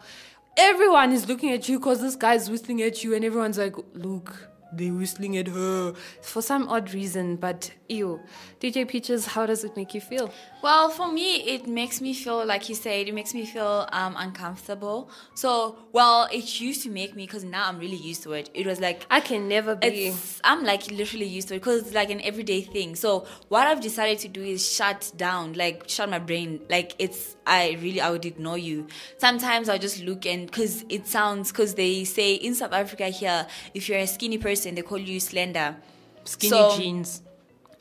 everyone 0.57 1.13
is 1.13 1.25
looking 1.29 1.53
at 1.53 1.69
you 1.69 1.79
because 1.79 2.01
this 2.01 2.17
guy's 2.17 2.49
whistling 2.49 2.81
at 2.81 3.01
you, 3.01 3.15
and 3.15 3.23
everyone's 3.23 3.57
like, 3.57 3.77
look, 3.93 4.49
they're 4.73 4.93
whistling 4.93 5.37
at 5.37 5.47
her 5.47 5.93
for 6.21 6.41
some 6.41 6.67
odd 6.67 6.93
reason. 6.93 7.37
But 7.37 7.71
ew. 7.89 8.19
DJ 8.59 8.87
Peaches, 8.87 9.25
how 9.27 9.45
does 9.45 9.63
it 9.63 9.75
make 9.75 9.93
you 9.93 10.01
feel? 10.01 10.31
Well, 10.63 10.89
for 10.89 11.11
me, 11.11 11.35
it 11.41 11.67
makes 11.67 12.01
me 12.01 12.13
feel 12.13 12.45
like 12.45 12.67
you 12.69 12.75
said, 12.75 13.07
it 13.07 13.13
makes 13.13 13.33
me 13.33 13.45
feel 13.45 13.87
um, 13.91 14.15
uncomfortable. 14.17 15.09
So, 15.35 15.77
well, 15.91 16.27
it 16.31 16.59
used 16.59 16.83
to 16.83 16.89
make 16.89 17.15
me 17.15 17.25
because 17.25 17.43
now 17.43 17.67
I'm 17.67 17.77
really 17.79 17.95
used 17.97 18.23
to 18.23 18.33
it. 18.33 18.49
It 18.53 18.65
was 18.65 18.79
like 18.79 19.05
I 19.11 19.19
can 19.19 19.47
never 19.47 19.75
be. 19.75 20.13
I'm 20.43 20.63
like 20.63 20.89
literally 20.91 21.25
used 21.27 21.47
to 21.49 21.55
it 21.55 21.59
because 21.59 21.81
it's 21.83 21.93
like 21.93 22.09
an 22.09 22.21
everyday 22.21 22.61
thing. 22.61 22.95
So 22.95 23.27
what 23.49 23.67
I've 23.67 23.81
decided 23.81 24.19
to 24.19 24.27
do 24.27 24.41
is 24.41 24.67
shut 24.67 25.11
down, 25.15 25.53
like 25.53 25.83
shut 25.87 26.09
my 26.09 26.19
brain. 26.19 26.61
Like 26.69 26.95
it's 26.99 27.35
I 27.45 27.77
really 27.81 28.01
I 28.01 28.09
would 28.09 28.25
ignore 28.25 28.57
you. 28.57 28.87
Sometimes 29.17 29.69
I'll 29.69 29.79
just 29.79 30.01
look 30.01 30.25
and 30.25 30.47
because 30.47 30.83
it 30.89 31.07
sounds 31.07 31.51
because 31.51 31.75
they 31.75 32.03
say 32.03 32.33
in 32.33 32.55
South 32.55 32.73
Africa 32.73 33.05
here 33.09 33.45
if 33.73 33.87
you're 33.87 33.99
a 33.99 34.07
skinny 34.07 34.37
person 34.37 34.75
they 34.75 34.81
call 34.81 34.97
you 34.97 35.19
slender. 35.19 35.75
Skinny 36.23 36.49
So- 36.49 36.77
jeans. 36.77 37.21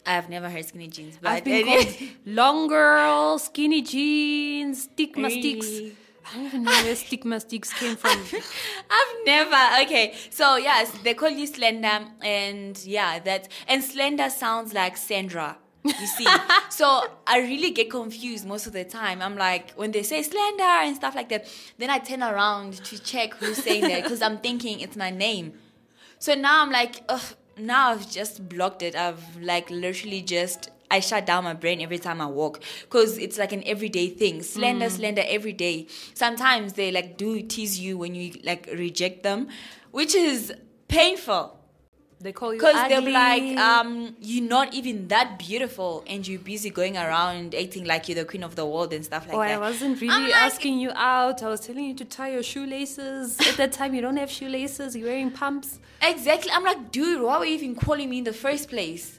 I've 0.07 0.29
never 0.29 0.49
heard 0.49 0.65
skinny 0.65 0.89
jeans, 0.89 1.19
but 1.21 1.33
I've 1.33 1.45
been 1.45 1.67
called 1.67 1.97
long 2.27 2.69
girl, 2.69 3.39
skinny 3.39 3.83
jeans, 3.83 4.85
stigma 4.85 5.31
sticks. 5.31 5.67
I 6.29 6.37
don't 6.37 6.47
even 6.47 6.63
know 6.65 6.71
where 6.71 6.97
stigma 6.97 7.41
sticks 7.41 7.73
came 7.73 7.97
from. 7.97 8.11
I've 8.91 9.15
never. 9.25 9.83
Okay, 9.83 10.15
so 10.31 10.57
yes, 10.57 10.91
they 11.03 11.15
call 11.15 11.31
you 11.31 11.47
slender, 11.47 12.07
and 12.23 12.81
yeah, 12.85 13.19
that 13.21 13.49
and 13.67 13.83
slender 13.83 14.31
sounds 14.31 14.73
like 14.73 14.97
Sandra. 14.97 15.59
You 15.85 16.07
see, 16.07 16.27
so 16.71 17.05
I 17.27 17.39
really 17.41 17.71
get 17.71 17.91
confused 17.91 18.47
most 18.47 18.67
of 18.67 18.73
the 18.73 18.85
time. 18.85 19.23
I'm 19.23 19.37
like, 19.37 19.73
when 19.75 19.93
they 19.93 20.03
say 20.03 20.23
slender 20.23 20.63
and 20.63 20.97
stuff 20.97 21.15
like 21.15 21.29
that, 21.29 21.47
then 21.79 21.91
I 21.91 21.99
turn 21.99 22.23
around 22.23 22.75
to 22.85 23.03
check 23.03 23.35
who's 23.35 23.59
saying 23.63 23.83
that 23.83 24.03
because 24.03 24.23
I'm 24.23 24.39
thinking 24.39 24.81
it's 24.81 24.97
my 24.97 25.11
name. 25.11 25.55
So 26.19 26.35
now 26.35 26.63
I'm 26.63 26.71
like, 26.71 27.03
ugh, 27.09 27.37
now 27.59 27.91
I've 27.91 28.11
just 28.11 28.49
blocked 28.49 28.83
it. 28.83 28.95
I've 28.95 29.37
like 29.41 29.71
literally 29.71 30.23
just 30.23 30.71
I 30.91 31.01
shut 31.01 31.27
down 31.27 31.45
my 31.45 31.55
brain 31.55 31.81
every 31.81 31.99
time 31.99 32.21
I 32.21 32.27
walk 32.27 32.63
because 32.83 33.19
it's 33.19 33.39
like 33.39 33.53
an 33.53 33.63
everyday 33.67 34.09
thing. 34.09 34.43
Slender, 34.43 34.87
mm. 34.87 34.91
slender 34.91 35.23
every 35.27 35.53
day. 35.53 35.89
Sometimes 36.15 36.75
they 36.75 36.93
like 36.93 37.17
do 37.17 37.43
tease 37.43 37.79
you 37.79 37.99
when 37.99 38.15
you 38.15 38.33
like 38.45 38.69
reject 38.73 39.23
them. 39.23 39.49
which 39.97 40.15
is 40.15 40.53
painful. 40.89 41.59
They 42.19 42.33
call 42.33 42.55
you 42.55 42.59
Because 42.59 42.89
they'll 42.89 43.03
be 43.05 43.13
like, 43.13 43.59
um, 43.59 44.17
you're 44.21 44.49
not 44.49 44.73
even 44.73 45.09
that 45.09 45.39
beautiful, 45.39 46.03
and 46.07 46.27
you're 46.27 46.39
busy 46.41 46.71
going 46.71 46.97
around 46.97 47.55
acting 47.55 47.85
like 47.85 48.09
you're 48.09 48.15
the 48.15 48.25
queen 48.25 48.43
of 48.43 48.57
the 48.57 48.65
world 48.65 48.93
and 48.95 49.05
stuff 49.05 49.27
like 49.27 49.37
Oh, 49.37 49.41
that. 49.41 49.51
I 49.51 49.59
wasn't 49.59 50.01
I'm 50.03 50.09
really 50.09 50.33
like, 50.33 50.37
asking 50.43 50.79
you 50.79 50.93
out. 50.95 51.43
I 51.43 51.49
was 51.49 51.61
telling 51.61 51.85
you 51.85 51.95
to 51.95 52.05
tie 52.07 52.31
your 52.33 52.43
shoelaces. 52.43 53.39
At 53.41 53.57
that 53.59 53.73
time, 53.73 53.95
you 53.95 54.01
don't 54.01 54.17
have 54.17 54.31
shoelaces. 54.31 54.97
You're 54.97 55.09
wearing 55.09 55.31
pumps. 55.31 55.79
Exactly. 56.03 56.51
I'm 56.53 56.65
like, 56.65 56.91
dude, 56.91 57.21
why 57.23 57.39
were 57.39 57.45
you 57.45 57.55
even 57.55 57.75
calling 57.77 58.09
me 58.09 58.19
in 58.19 58.25
the 58.25 58.33
first 58.33 58.69
place? 58.71 59.19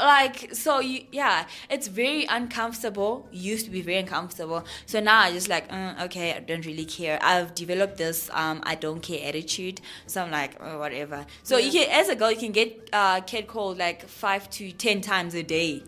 Like, 0.00 0.54
so 0.54 0.80
you, 0.80 1.04
yeah, 1.12 1.46
it's 1.68 1.86
very 1.86 2.24
uncomfortable. 2.24 3.28
Used 3.30 3.66
to 3.66 3.70
be 3.70 3.82
very 3.82 3.98
uncomfortable. 3.98 4.64
So 4.86 4.98
now 5.00 5.20
I 5.20 5.32
just 5.32 5.48
like, 5.48 5.68
mm, 5.68 6.00
okay, 6.06 6.34
I 6.34 6.40
don't 6.40 6.64
really 6.64 6.86
care. 6.86 7.18
I've 7.22 7.54
developed 7.54 7.98
this 7.98 8.30
um, 8.32 8.62
I 8.64 8.74
don't 8.76 9.00
care 9.00 9.28
attitude. 9.28 9.80
So 10.06 10.22
I'm 10.22 10.30
like, 10.30 10.56
oh, 10.60 10.78
whatever. 10.78 11.26
So 11.42 11.58
you 11.58 11.70
can, 11.70 11.90
as 11.90 12.08
a 12.08 12.16
girl, 12.16 12.30
you 12.30 12.38
can 12.38 12.52
get 12.52 12.88
uh, 12.92 13.20
catcalled 13.20 13.78
like 13.78 14.08
five 14.08 14.48
to 14.50 14.72
ten 14.72 15.00
times 15.00 15.34
a 15.34 15.42
day, 15.42 15.82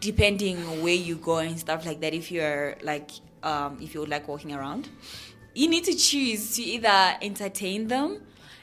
depending 0.00 0.82
where 0.82 0.94
you 0.94 1.16
go 1.16 1.38
and 1.38 1.58
stuff 1.58 1.86
like 1.86 2.00
that. 2.00 2.14
If 2.14 2.32
you're 2.32 2.76
like, 2.82 3.10
um, 3.42 3.78
if 3.80 3.94
you 3.94 4.00
would 4.00 4.08
like 4.08 4.26
walking 4.26 4.52
around, 4.52 4.88
you 5.54 5.68
need 5.68 5.84
to 5.84 5.94
choose 5.94 6.56
to 6.56 6.62
either 6.62 7.16
entertain 7.20 7.88
them 7.88 8.22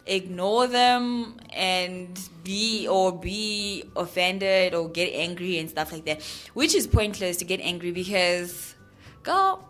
ignore 0.09 0.67
them 0.67 1.37
and 1.53 2.19
be 2.43 2.87
or 2.87 3.17
be 3.17 3.83
offended 3.95 4.73
or 4.73 4.89
get 4.89 5.11
angry 5.13 5.57
and 5.59 5.69
stuff 5.69 5.91
like 5.91 6.05
that 6.05 6.21
which 6.53 6.73
is 6.73 6.87
pointless 6.87 7.37
to 7.37 7.45
get 7.45 7.59
angry 7.61 7.91
because 7.91 8.75
girl 9.23 9.63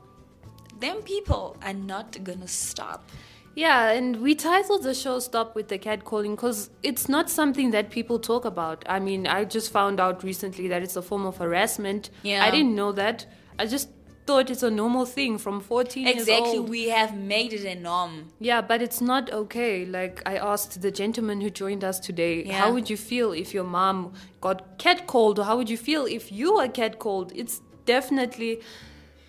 them 0.79 1.01
people 1.01 1.57
are 1.61 1.73
not 1.73 2.23
gonna 2.23 2.47
stop 2.47 3.11
Yeah, 3.55 3.89
and 3.91 4.21
we 4.21 4.35
titled 4.35 4.83
the 4.83 4.93
show 4.93 5.19
Stop 5.19 5.55
with 5.55 5.67
the 5.67 5.77
Catcalling 5.77 6.35
because 6.37 6.69
it's 6.81 7.09
not 7.09 7.29
something 7.29 7.71
that 7.71 7.89
people 7.89 8.17
talk 8.17 8.45
about. 8.45 8.85
I 8.87 8.99
mean, 8.99 9.27
I 9.27 9.43
just 9.43 9.71
found 9.71 9.99
out 9.99 10.23
recently 10.23 10.69
that 10.69 10.81
it's 10.81 10.95
a 10.95 11.01
form 11.01 11.25
of 11.25 11.37
harassment. 11.37 12.09
Yeah. 12.23 12.45
I 12.45 12.51
didn't 12.51 12.75
know 12.75 12.93
that. 12.93 13.25
I 13.57 13.65
just 13.65 13.89
thought 14.29 14.49
it's 14.53 14.63
a 14.71 14.73
normal 14.83 15.05
thing 15.17 15.37
from 15.45 15.59
14 15.59 16.05
years 16.05 16.15
exactly 16.21 16.59
we 16.59 16.81
have 16.89 17.11
made 17.35 17.51
it 17.59 17.65
a 17.65 17.75
norm 17.89 18.13
Yeah, 18.49 18.61
but 18.71 18.79
it's 18.85 19.01
not 19.11 19.31
okay. 19.41 19.73
Like 19.97 20.15
I 20.33 20.35
asked 20.51 20.73
the 20.87 20.91
gentleman 21.01 21.37
who 21.43 21.49
joined 21.63 21.83
us 21.91 21.97
today, 22.09 22.33
Yeah. 22.43 22.59
how 22.61 22.67
would 22.73 22.87
you 22.93 22.97
feel 23.11 23.29
if 23.43 23.53
your 23.57 23.67
mom 23.79 24.13
got 24.47 24.57
catcalled, 24.85 25.35
or 25.39 25.43
how 25.49 25.55
would 25.59 25.69
you 25.75 25.77
feel 25.89 26.03
if 26.19 26.31
you 26.39 26.47
were 26.57 26.67
catcalled? 26.81 27.31
It's 27.41 27.55
definitely, 27.85 28.51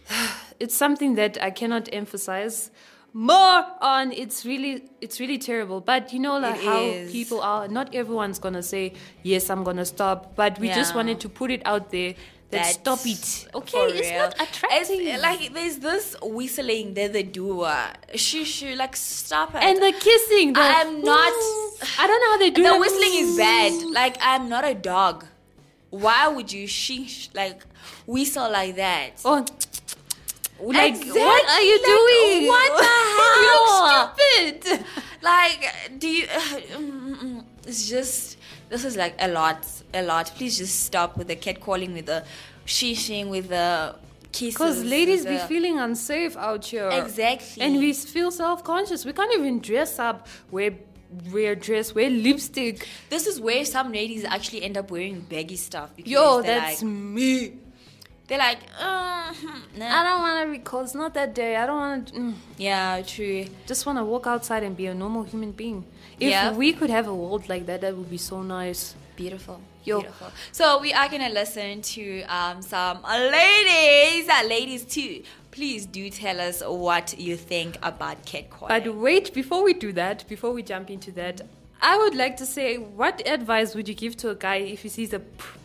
it's 0.63 0.77
something 0.85 1.15
that 1.21 1.33
I 1.49 1.51
cannot 1.51 1.89
emphasize 2.01 2.71
more 3.13 3.65
on. 3.81 4.13
It's 4.13 4.45
really, 4.51 4.75
it's 5.01 5.19
really 5.23 5.39
terrible. 5.39 5.81
But 5.81 6.13
you 6.13 6.21
know, 6.27 6.37
like 6.39 6.57
It 6.57 6.65
how 6.73 6.81
is. 6.83 7.13
people 7.19 7.41
are. 7.41 7.65
Not 7.69 7.95
everyone's 7.95 8.39
gonna 8.39 8.63
say 8.63 8.85
yes, 9.23 9.51
I'm 9.51 9.65
gonna 9.65 9.85
stop. 9.97 10.19
But 10.37 10.53
we 10.59 10.69
just 10.69 10.95
wanted 10.95 11.19
to 11.21 11.29
put 11.29 11.51
it 11.51 11.63
out 11.65 11.91
there. 11.91 12.15
That 12.51 12.67
stop 12.67 12.99
it. 13.07 13.47
Okay, 13.55 13.79
it's 13.79 14.11
real. 14.11 14.19
not 14.19 14.35
attractive. 14.35 14.89
It's, 14.91 15.23
like 15.23 15.55
there's 15.55 15.79
this 15.79 16.17
whistling 16.21 16.95
that 16.95 17.13
they 17.13 17.23
do. 17.23 17.61
Uh, 17.63 17.93
shoo 18.17 18.45
shoo, 18.45 18.75
like 18.75 18.97
stop 18.97 19.55
it. 19.55 19.63
and 19.63 19.79
the 19.81 19.93
kissing. 19.93 20.53
The, 20.55 20.61
I'm 20.61 21.01
not. 21.03 21.33
I 21.99 22.07
don't 22.09 22.21
know 22.21 22.31
how 22.33 22.39
they 22.39 22.51
do 22.51 22.63
it. 22.63 22.73
the 22.73 22.79
whistling 22.79 23.15
is 23.15 23.37
bad. 23.37 23.73
Like 23.93 24.17
I'm 24.21 24.49
not 24.49 24.65
a 24.65 24.75
dog. 24.75 25.27
Why 25.91 26.27
would 26.29 26.53
you 26.53 26.67
sheesh 26.67 27.35
like 27.35 27.63
whistle 28.07 28.51
like 28.51 28.75
that? 28.77 29.21
Oh, 29.25 29.45
like 30.61 30.95
Exactly. 30.95 31.21
what 31.23 31.49
are 31.49 31.63
you 31.63 31.77
Like, 31.79 31.87
doing? 31.87 32.47
what 32.49 32.79
the 32.79 32.85
hell? 33.17 33.43
you 33.43 33.55
look 33.95 34.61
stupid. 34.65 34.85
Like, 35.23 35.75
do 35.99 36.09
you? 36.09 36.27
mm, 36.27 37.17
mm, 37.23 37.45
it's 37.67 37.89
just 37.89 38.37
this 38.69 38.85
is 38.85 38.97
like 38.97 39.15
a 39.19 39.29
lot, 39.29 39.67
a 39.95 40.03
lot. 40.03 40.27
Please 40.37 40.59
just 40.59 40.85
stop 40.85 41.17
with 41.17 41.29
the 41.29 41.37
catcalling, 41.37 41.93
with 41.95 42.07
the 42.07 42.25
sheeshing, 42.67 43.29
with 43.29 43.49
the 43.49 43.95
kisses. 44.33 44.55
Because 44.55 44.85
ladies 44.85 45.25
with 45.25 45.41
be 45.43 45.49
feeling 45.49 45.79
unsafe 45.79 46.37
out 46.37 46.65
here. 46.65 46.89
Exactly. 46.93 47.63
And 47.63 47.77
we 47.79 47.93
feel 47.93 48.31
self 48.31 48.63
conscious. 48.65 49.05
We 49.05 49.13
can't 49.13 49.33
even 49.35 49.61
dress 49.61 49.99
up, 49.99 50.27
wear 50.51 50.73
wear 51.33 51.55
dress, 51.57 51.95
wear 51.95 52.09
lipstick. 52.11 52.87
This 53.09 53.27
is 53.27 53.41
where 53.41 53.65
some 53.65 53.93
ladies 53.93 54.25
actually 54.25 54.63
end 54.63 54.77
up 54.77 54.91
wearing 54.91 55.21
baggy 55.21 55.57
stuff. 55.57 55.91
Because 55.97 56.11
Yo, 56.11 56.43
that's 56.43 56.83
like, 56.83 56.91
me. 56.93 57.53
they're 58.29 58.39
like, 58.39 58.59
uh, 58.79 59.33
hmm, 59.35 59.83
I 59.83 60.05
don't 60.05 60.21
want 60.21 60.47
to 60.47 60.51
recall. 60.51 60.83
It's 60.83 60.95
not 60.95 61.15
that 61.15 61.35
day. 61.35 61.57
I 61.57 61.67
don't 61.67 61.77
want 61.77 62.09
to. 62.09 62.15
Mm, 62.15 62.35
yeah, 62.59 63.03
true. 63.03 63.47
just 63.67 63.87
want 63.87 63.99
to 63.99 64.05
walk 64.05 64.27
outside 64.29 64.63
and 64.63 64.77
be 64.77 64.87
a 64.87 64.95
normal 64.95 65.25
human 65.25 65.51
being. 65.51 65.85
If 66.21 66.31
Yeah. 66.31 66.53
we 66.53 66.73
could 66.73 66.91
have 66.91 67.09
a 67.09 67.15
world 67.15 67.49
like 67.49 67.67
that, 67.67 67.81
that 67.81 67.97
would 67.97 68.11
be 68.11 68.19
so 68.19 68.43
nice. 68.43 68.95
Beautiful. 69.17 69.61
Yo. 69.85 70.01
Beautiful. 70.01 70.31
So 70.53 70.81
we 70.81 70.93
are 70.93 71.09
gonna 71.09 71.31
listen 71.31 71.81
to 71.81 72.23
um, 72.25 72.61
some 72.61 73.03
ladies, 73.03 74.29
uh, 74.29 74.43
ladies 74.47 74.85
too. 74.85 75.23
Please 75.53 75.87
do 75.87 76.11
tell 76.11 76.41
us 76.41 76.63
what 76.65 77.19
you 77.19 77.37
think 77.37 77.79
about 77.83 78.25
catcalling. 78.27 78.69
But 78.69 78.95
wait, 78.95 79.33
before 79.33 79.65
we 79.65 79.73
do 79.73 79.93
that, 79.93 80.29
before 80.29 80.53
we 80.53 80.63
jump 80.63 80.91
into 80.91 81.11
that, 81.13 81.41
I 81.83 81.97
would 81.97 82.15
like 82.15 82.37
to 82.37 82.47
say, 82.47 82.77
what 82.77 83.27
advice 83.27 83.75
would 83.75 83.89
you 83.89 83.95
give 83.95 84.17
to 84.19 84.29
a 84.29 84.35
guy 84.35 84.57
if 84.57 84.83
he 84.83 84.91
sees 84.91 85.15
a 85.15 85.23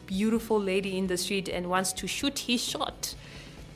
beautiful 0.07 0.59
lady 0.59 0.97
in 0.97 1.07
the 1.07 1.17
street 1.17 1.49
and 1.49 1.69
wants 1.69 1.91
to 1.93 2.07
shoot 2.07 2.39
his 2.39 2.63
shot 2.63 3.15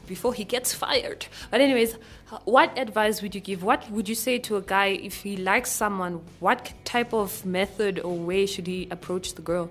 before 0.07 0.33
he 0.33 0.45
gets 0.45 0.73
fired? 0.73 1.25
But 1.51 1.59
anyways, 1.59 1.97
what 2.45 2.77
advice 2.77 3.21
would 3.21 3.35
you 3.35 3.41
give? 3.41 3.61
What 3.61 3.91
would 3.91 4.07
you 4.07 4.15
say 4.15 4.39
to 4.39 4.55
a 4.55 4.61
guy 4.61 4.87
if 4.87 5.23
he 5.23 5.35
likes 5.35 5.69
someone? 5.69 6.21
What 6.39 6.71
type 6.85 7.13
of 7.13 7.45
method 7.45 7.99
or 7.99 8.15
way 8.15 8.45
should 8.45 8.67
he 8.67 8.87
approach 8.89 9.35
the 9.35 9.41
girl? 9.41 9.69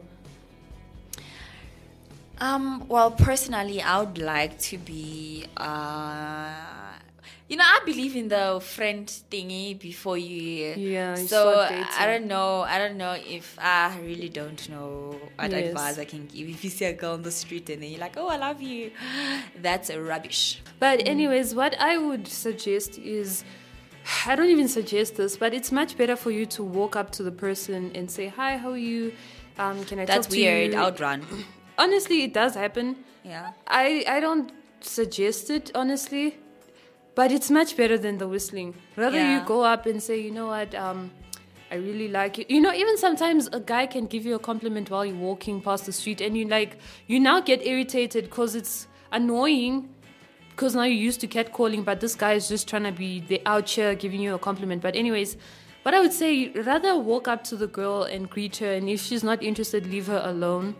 Um, 2.40 2.86
well, 2.88 3.10
personally, 3.10 3.82
I 3.82 4.00
would 4.00 4.18
like 4.18 4.58
to 4.70 4.78
be, 4.78 5.46
uh, 5.56 6.50
you 7.48 7.56
know, 7.56 7.64
I 7.66 7.80
believe 7.84 8.14
in 8.14 8.28
the 8.28 8.60
friend 8.62 9.06
thingy 9.30 9.76
before 9.78 10.16
you. 10.18 10.74
Yeah, 10.76 11.14
So. 11.16 11.60
I 11.60 12.06
don't 12.06 12.26
know. 12.26 12.60
I 12.62 12.78
don't 12.78 12.96
know 12.96 13.16
if 13.18 13.58
I 13.58 13.98
really 14.00 14.28
don't 14.28 14.68
know 14.68 15.16
what 15.36 15.50
Yes. 15.50 15.66
advice 15.68 15.98
I 15.98 16.04
can 16.04 16.26
give. 16.26 16.48
If 16.56 16.62
you 16.62 16.70
see 16.70 16.84
a 16.84 16.92
girl 16.92 17.14
on 17.14 17.22
the 17.22 17.32
street 17.32 17.68
and 17.70 17.82
then 17.82 17.90
you're 17.90 18.00
like, 18.00 18.16
"Oh, 18.16 18.28
I 18.28 18.36
love 18.36 18.60
you," 18.62 18.92
that's 19.62 19.90
rubbish. 19.94 20.60
But 20.78 21.06
anyways, 21.08 21.54
what 21.54 21.74
I 21.80 21.96
would 21.96 22.28
suggest 22.28 22.98
is 22.98 23.42
I 24.26 24.36
don't 24.36 24.48
even 24.50 24.68
suggest 24.68 25.16
this, 25.16 25.36
but 25.36 25.52
it's 25.54 25.72
much 25.72 25.96
better 25.96 26.14
for 26.16 26.30
you 26.30 26.46
to 26.46 26.62
walk 26.62 26.94
up 26.94 27.10
to 27.12 27.22
the 27.24 27.32
person 27.32 27.90
and 27.96 28.08
say, 28.10 28.28
"Hi, 28.28 28.56
how 28.58 28.70
are 28.70 28.76
you? 28.92 29.12
Um, 29.58 29.84
can 29.84 29.98
I 29.98 30.04
That's 30.04 30.26
talk 30.28 30.34
to 30.34 30.40
weird. 30.40 30.72
you?" 30.72 30.78
Outrun. 30.78 31.26
Honestly, 31.78 32.22
it 32.24 32.34
does 32.34 32.54
happen. 32.54 32.96
Yeah. 33.24 33.52
I 33.66 34.04
I 34.08 34.20
don't 34.20 34.52
suggest 34.80 35.50
it 35.50 35.70
honestly, 35.74 36.36
but 37.14 37.32
it's 37.32 37.50
much 37.50 37.76
better 37.76 37.98
than 37.98 38.18
the 38.18 38.28
whistling. 38.28 38.74
Rather 38.96 39.18
Yeah. 39.18 39.40
you 39.40 39.46
go 39.46 39.62
up 39.64 39.86
and 39.86 40.02
say, 40.02 40.18
"You 40.20 40.30
know 40.30 40.46
what? 40.48 40.74
Um, 40.74 41.10
I 41.70 41.76
really 41.76 42.08
like 42.08 42.38
you." 42.38 42.46
You 42.48 42.60
know, 42.60 42.72
even 42.72 42.96
sometimes 42.96 43.48
a 43.52 43.60
guy 43.60 43.86
can 43.86 44.06
give 44.06 44.24
you 44.26 44.34
a 44.34 44.38
compliment 44.38 44.90
while 44.90 45.04
you're 45.04 45.16
walking 45.30 45.60
past 45.60 45.86
the 45.86 45.92
street, 45.92 46.20
and 46.20 46.36
you 46.36 46.46
like 46.46 46.78
you 47.06 47.20
now 47.20 47.40
get 47.40 47.64
irritated 47.66 48.24
because 48.30 48.54
it's 48.54 48.86
annoying 49.12 49.88
because 50.50 50.74
now 50.74 50.82
you're 50.82 51.04
used 51.06 51.20
to 51.20 51.28
catcalling, 51.28 51.84
but 51.84 52.00
this 52.00 52.14
guy 52.16 52.32
is 52.32 52.48
just 52.48 52.66
trying 52.68 52.82
to 52.82 52.90
be 52.90 53.20
the 53.20 53.40
out 53.46 53.68
here 53.70 53.94
giving 53.94 54.20
you 54.20 54.34
a 54.34 54.38
compliment. 54.38 54.82
But 54.82 54.96
anyways, 54.96 55.36
what 55.84 55.94
I 55.94 56.00
would 56.00 56.12
say, 56.12 56.48
rather 56.48 56.98
walk 56.98 57.28
up 57.28 57.44
to 57.44 57.56
the 57.56 57.68
girl 57.68 58.02
and 58.02 58.28
greet 58.28 58.56
her, 58.56 58.72
and 58.72 58.88
if 58.88 59.00
she's 59.00 59.22
not 59.22 59.40
interested, 59.42 59.86
leave 59.86 60.08
her 60.08 60.20
alone. 60.24 60.74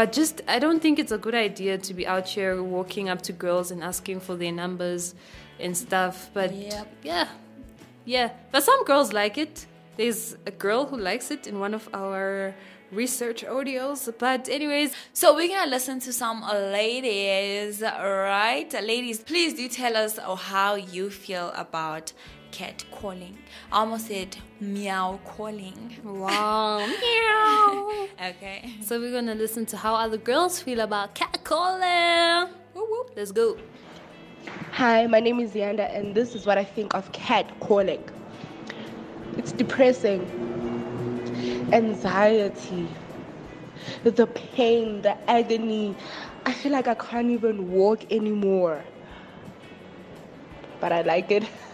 But 0.00 0.12
just, 0.12 0.40
I 0.48 0.58
don't 0.58 0.80
think 0.80 0.98
it's 0.98 1.12
a 1.12 1.18
good 1.18 1.34
idea 1.34 1.76
to 1.76 1.92
be 1.92 2.06
out 2.06 2.26
here 2.26 2.62
walking 2.62 3.10
up 3.10 3.20
to 3.20 3.34
girls 3.34 3.70
and 3.70 3.84
asking 3.84 4.20
for 4.20 4.34
their 4.34 4.50
numbers 4.50 5.14
and 5.58 5.76
stuff. 5.76 6.30
But 6.32 6.54
Yep. 6.54 6.86
yeah, 7.02 7.28
yeah. 8.06 8.30
But 8.50 8.62
some 8.62 8.82
girls 8.84 9.12
like 9.12 9.36
it. 9.36 9.66
There's 9.98 10.38
a 10.46 10.52
girl 10.52 10.86
who 10.86 10.96
likes 10.96 11.30
it 11.30 11.46
in 11.46 11.60
one 11.60 11.74
of 11.74 11.86
our 11.92 12.54
research 12.90 13.44
audios. 13.44 14.10
But 14.18 14.48
anyways, 14.48 14.94
So 15.12 15.34
we're 15.34 15.48
gonna 15.48 15.70
listen 15.70 16.00
to 16.00 16.14
some 16.14 16.40
ladies, 16.78 17.82
right? 17.82 18.72
Ladies, 18.82 19.18
please 19.22 19.52
do 19.52 19.68
tell 19.68 19.98
us 19.98 20.18
how 20.54 20.76
you 20.76 21.10
feel 21.10 21.52
about 21.54 22.14
cat 22.52 22.84
calling. 22.90 23.38
I 23.72 23.80
almost 23.80 24.06
said 24.08 24.36
meow 24.60 25.20
calling. 25.24 25.96
wow, 26.04 26.78
meow. 27.02 28.08
Okay. 28.30 28.74
So 28.82 29.00
we're 29.00 29.12
gonna 29.12 29.34
listen 29.34 29.66
to 29.66 29.76
how 29.76 29.94
other 29.94 30.16
girls 30.16 30.60
feel 30.60 30.80
about 30.80 31.14
catcalling. 31.14 32.50
Whoop, 32.74 32.88
whoop. 32.90 33.12
Let's 33.16 33.32
go. 33.32 33.56
Hi, 34.72 35.06
my 35.06 35.20
name 35.20 35.40
is 35.40 35.52
Yanda, 35.52 35.94
and 35.94 36.14
this 36.14 36.34
is 36.34 36.46
what 36.46 36.58
I 36.58 36.64
think 36.64 36.94
of 36.94 37.10
cat 37.12 37.46
calling. 37.60 38.02
It's 39.36 39.52
depressing. 39.52 40.22
Anxiety, 41.72 42.88
the 44.04 44.26
pain, 44.26 45.02
the 45.02 45.16
agony. 45.30 45.94
I 46.46 46.52
feel 46.52 46.72
like 46.72 46.88
I 46.88 46.94
can't 46.94 47.30
even 47.30 47.70
walk 47.70 48.10
anymore. 48.12 48.82
But 50.80 50.92
I 50.92 51.02
like 51.02 51.30
it. 51.30 51.44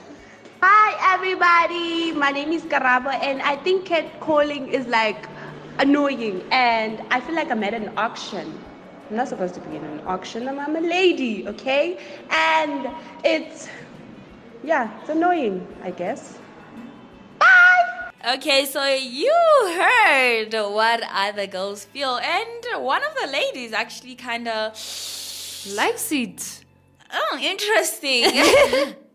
Hi, 0.62 1.14
everybody. 1.14 2.12
My 2.12 2.30
name 2.30 2.52
is 2.52 2.62
Karaba, 2.62 3.14
and 3.22 3.42
I 3.42 3.56
think 3.56 3.86
catcalling 3.86 4.68
is 4.68 4.86
like 4.86 5.28
annoying. 5.78 6.42
And 6.50 7.02
I 7.10 7.20
feel 7.20 7.34
like 7.34 7.50
I'm 7.50 7.62
at 7.62 7.74
an 7.74 7.92
auction. 7.96 8.58
I'm 9.10 9.16
not 9.16 9.28
supposed 9.28 9.54
to 9.54 9.60
be 9.60 9.76
in 9.76 9.84
an 9.84 10.00
auction. 10.06 10.48
I'm, 10.48 10.58
I'm 10.58 10.76
a 10.76 10.80
lady, 10.80 11.46
okay? 11.48 11.98
And 12.30 12.88
it's, 13.24 13.68
yeah, 14.64 14.98
it's 15.00 15.10
annoying, 15.10 15.66
I 15.82 15.90
guess. 15.90 16.38
Bye! 17.38 18.10
Okay, 18.34 18.64
so 18.64 18.84
you 18.86 19.32
heard 19.76 20.52
what 20.52 21.02
other 21.12 21.46
girls 21.46 21.84
feel, 21.84 22.16
and 22.16 22.84
one 22.84 23.02
of 23.04 23.14
the 23.20 23.30
ladies 23.30 23.72
actually 23.72 24.14
kind 24.14 24.48
of 24.48 24.76
Likes 25.74 26.12
it. 26.12 26.64
Oh, 27.12 27.38
interesting. 27.42 28.94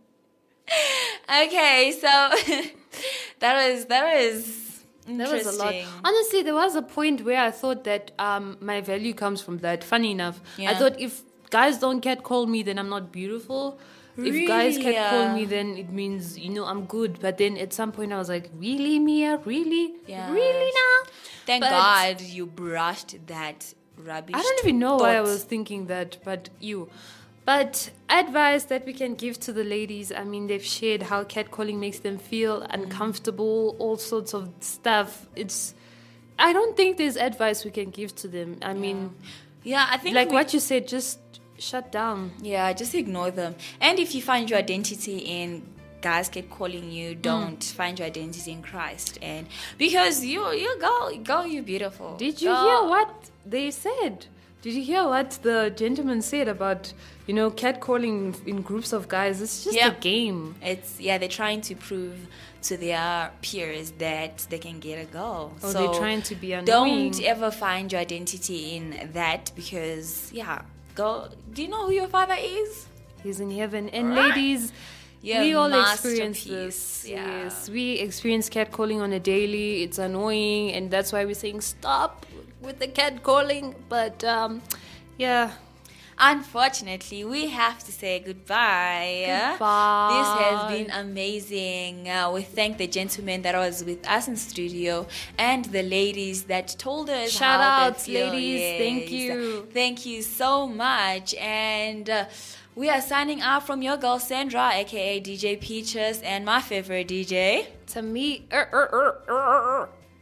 okay, 1.29 1.91
so 1.93 2.07
that 3.39 3.55
was 3.55 3.85
that 3.85 4.03
was 4.03 4.83
That 5.07 5.31
was 5.31 5.45
a 5.47 5.51
lot. 5.63 5.73
Honestly, 6.03 6.43
there 6.43 6.53
was 6.55 6.75
a 6.75 6.81
point 6.81 7.25
where 7.25 7.41
I 7.41 7.51
thought 7.51 7.83
that 7.85 8.11
um, 8.19 8.57
my 8.61 8.81
value 8.81 9.13
comes 9.13 9.41
from 9.41 9.57
that. 9.59 9.83
Funny 9.83 10.11
enough, 10.11 10.41
I 10.59 10.75
thought 10.75 10.99
if 10.99 11.23
guys 11.49 11.79
don't 11.79 12.01
catcall 12.01 12.45
me, 12.47 12.63
then 12.63 12.77
I'm 12.79 12.89
not 12.89 13.11
beautiful. 13.11 13.79
Really? 14.17 14.43
If 14.43 14.47
guys 14.47 14.77
catcall 14.77 15.25
Yeah. 15.27 15.33
me, 15.35 15.45
then 15.45 15.77
it 15.77 15.89
means 15.89 16.37
you 16.37 16.49
know 16.49 16.65
I'm 16.65 16.85
good. 16.85 17.19
But 17.19 17.37
then 17.37 17.57
at 17.57 17.73
some 17.73 17.91
point, 17.91 18.11
I 18.13 18.17
was 18.17 18.29
like, 18.29 18.49
really, 18.55 18.99
Mia, 18.99 19.37
really, 19.45 19.95
Yeah. 20.07 20.31
really 20.31 20.71
now? 20.81 21.11
Thank 21.45 21.63
But- 21.63 21.69
God 21.71 22.21
you 22.21 22.45
brushed 22.45 23.15
that 23.27 23.73
rubbish. 23.97 24.35
I 24.35 24.41
don't 24.41 24.59
even 24.65 24.79
know 24.79 24.97
why 24.97 25.15
I 25.15 25.21
was 25.21 25.43
thinking 25.43 25.87
that, 25.87 26.17
but 26.23 26.49
you. 26.59 26.89
But 27.45 27.89
advice 28.09 28.65
that 28.65 28.85
we 28.85 28.93
can 28.93 29.15
give 29.15 29.39
to 29.41 29.53
the 29.53 29.63
ladies, 29.63 30.11
I 30.11 30.23
mean, 30.23 30.47
they've 30.47 30.63
shared 30.63 31.03
how 31.03 31.23
catcalling 31.23 31.77
makes 31.79 31.99
them 31.99 32.17
feel 32.17 32.61
uncomfortable, 32.69 33.75
all 33.79 33.97
sorts 33.97 34.33
of 34.33 34.49
stuff. 34.59 35.25
It's, 35.35 35.73
I 36.37 36.53
don't 36.53 36.77
think 36.77 36.97
there's 36.97 37.17
advice 37.17 37.65
we 37.65 37.71
can 37.71 37.89
give 37.89 38.15
to 38.17 38.27
them. 38.27 38.57
I 38.61 38.73
mean, 38.73 39.15
Yeah, 39.63 39.87
I 39.89 39.97
think 39.97 40.15
like 40.15 40.29
we- 40.29 40.35
what 40.35 40.53
you 40.53 40.59
said, 40.59 40.87
just 40.87 41.19
shut 41.57 41.91
down. 41.91 42.31
Yeah, 42.41 42.73
just 42.73 42.93
ignore 42.95 43.31
them. 43.31 43.55
And 43.79 43.99
if 43.99 44.13
you 44.15 44.21
find 44.21 44.49
your 44.49 44.57
identity 44.59 45.17
in 45.19 45.63
guys 46.01 46.29
keep 46.29 46.49
calling 46.49 46.91
you, 46.91 47.13
Hmm. 47.13 47.21
don't 47.21 47.63
find 47.63 47.99
your 47.99 48.07
identity 48.07 48.51
in 48.51 48.63
Christ. 48.63 49.19
And 49.21 49.45
because 49.77 50.25
you 50.25 50.41
you 50.53 50.79
go 50.79 51.15
go 51.23 51.43
you 51.45 51.61
beautiful. 51.61 52.17
Did 52.17 52.41
you 52.41 52.49
Go. 52.49 52.63
hear 52.65 52.89
what 52.89 53.29
they 53.45 53.69
said? 53.69 54.25
Did 54.61 54.73
you 54.73 54.83
hear 54.83 55.05
what 55.05 55.39
the 55.41 55.73
gentleman 55.75 56.21
said 56.21 56.47
about, 56.47 56.93
you 57.25 57.33
know, 57.33 57.49
catcalling 57.49 58.35
in 58.47 58.61
groups 58.61 58.93
of 58.93 59.07
guys? 59.07 59.41
It's 59.41 59.63
just 59.63 59.75
Yeah. 59.75 59.91
a 59.91 59.99
game. 59.99 60.55
It's 60.61 60.99
yeah, 60.99 61.17
they're 61.17 61.27
trying 61.29 61.61
to 61.61 61.75
prove 61.75 62.27
to 62.63 62.77
their 62.77 63.31
peers 63.41 63.89
that 63.97 64.45
they 64.51 64.59
can 64.59 64.79
get 64.79 65.01
a 65.01 65.05
girl. 65.05 65.53
Oh, 65.63 65.67
or 65.67 65.71
so 65.71 65.77
they're 65.79 65.99
trying 65.99 66.21
to 66.23 66.35
be 66.35 66.53
annoying. 66.53 67.11
Don't 67.11 67.21
ever 67.23 67.49
find 67.49 67.91
your 67.91 68.01
identity 68.01 68.75
in 68.75 69.09
that 69.13 69.51
because 69.55 70.29
yeah, 70.31 70.61
go. 70.93 71.29
Do 71.53 71.63
you 71.63 71.67
know 71.67 71.87
who 71.87 71.93
your 71.93 72.07
father 72.07 72.37
is? 72.39 72.85
He's 73.23 73.39
in 73.39 73.49
heaven. 73.49 73.89
And 73.89 74.13
ladies, 74.15 74.71
You're 75.23 75.41
we 75.41 75.53
all 75.55 75.73
experience 75.73 76.43
this. 76.43 77.05
yeah. 77.07 77.43
Yes, 77.45 77.67
we 77.69 77.93
experience 77.93 78.47
catcalling 78.49 78.99
on 79.01 79.11
a 79.13 79.19
daily. 79.19 79.83
It's 79.83 79.97
annoying, 79.97 80.71
and 80.73 80.89
that's 80.91 81.11
why 81.13 81.25
we're 81.25 81.33
saying 81.35 81.61
stop 81.61 82.25
with 82.61 82.79
the 82.79 82.87
cat 82.87 83.23
calling, 83.23 83.75
But 83.89 84.23
um, 84.23 84.61
yeah, 85.17 85.51
Unfortunately, 86.23 87.25
we 87.25 87.47
have 87.47 87.83
to 87.83 87.91
say 87.91 88.19
goodbye. 88.19 89.23
Goodbye. 89.25 90.11
This 90.13 90.27
has 90.45 90.71
been 90.71 90.91
amazing. 90.91 92.07
Uh, 92.07 92.31
we 92.31 92.43
thank 92.43 92.77
the 92.77 92.85
gentleman 92.85 93.41
that 93.41 93.55
was 93.55 93.83
with 93.83 94.07
us 94.07 94.27
in 94.27 94.35
studio 94.35 95.07
and 95.39 95.65
the 95.65 95.81
ladies 95.81 96.43
that 96.43 96.75
told 96.77 97.09
us. 97.09 97.31
Shout 97.31 97.59
outs, 97.59 98.07
ladies. 98.07 98.79
Thank 98.79 99.09
you. 99.09 99.67
Thank 99.73 100.05
you 100.05 100.21
so 100.21 100.67
much. 100.67 101.33
And 101.33 102.07
uh, 102.07 102.25
we 102.75 102.87
are 102.91 103.01
signing 103.01 103.41
out 103.41 103.65
from 103.65 103.81
your 103.81 103.97
girl 103.97 104.19
Sandra, 104.19 104.73
aka 104.75 105.19
DJ 105.19 105.59
Peaches, 105.59 106.21
and 106.21 106.45
my 106.45 106.61
favorite 106.61 107.07
DJ. 107.07 107.65
to 107.87 108.01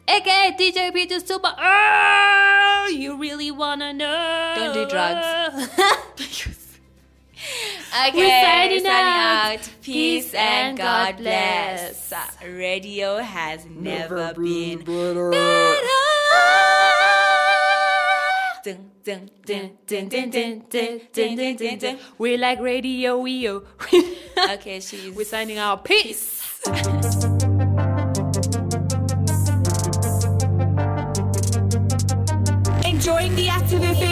me, 0.10 0.16
er, 0.16 0.22
er, 0.22 0.32
er, 0.32 0.44
er, 0.44 0.50
er, 0.50 0.50
er. 0.50 0.50
aka 0.50 0.56
DJ 0.58 0.92
Peter 0.94 1.20
Super. 1.20 1.54
Er, 1.58 2.90
you 2.90 3.16
really 3.16 3.52
wanna 3.52 3.94
know? 3.94 4.54
Don't 4.56 4.74
do 4.74 4.86
drugs. 4.88 5.26
Okay, 7.90 8.18
We're 8.18 8.44
signing 8.44 8.86
out. 8.86 9.54
out. 9.54 9.70
Peace 9.82 10.34
and 10.34 10.78
God 10.78 11.18
bless. 11.18 12.14
Radio 12.44 13.18
has 13.18 13.66
never, 13.66 14.34
been 14.34 14.80
better. 14.84 15.32
Dun, 18.64 18.92
dun, 19.04 19.30
dun, 19.46 19.72
dun, 19.88 20.10
dun, 20.10 20.30
dun, 20.30 20.64
dun, 20.70 21.02
dun, 21.14 21.36
dun, 21.36 21.56
dun, 21.56 21.78
dun. 21.80 21.98
We're 22.18 22.38
like 22.38 22.60
Radio 22.60 23.26
EO. 23.26 23.64
Okay, 24.52 24.80
she's. 24.80 25.12
We're 25.12 25.26
signing 25.26 25.58
out. 25.58 25.84
Peace. 25.84 26.60
Enjoying 26.68 27.19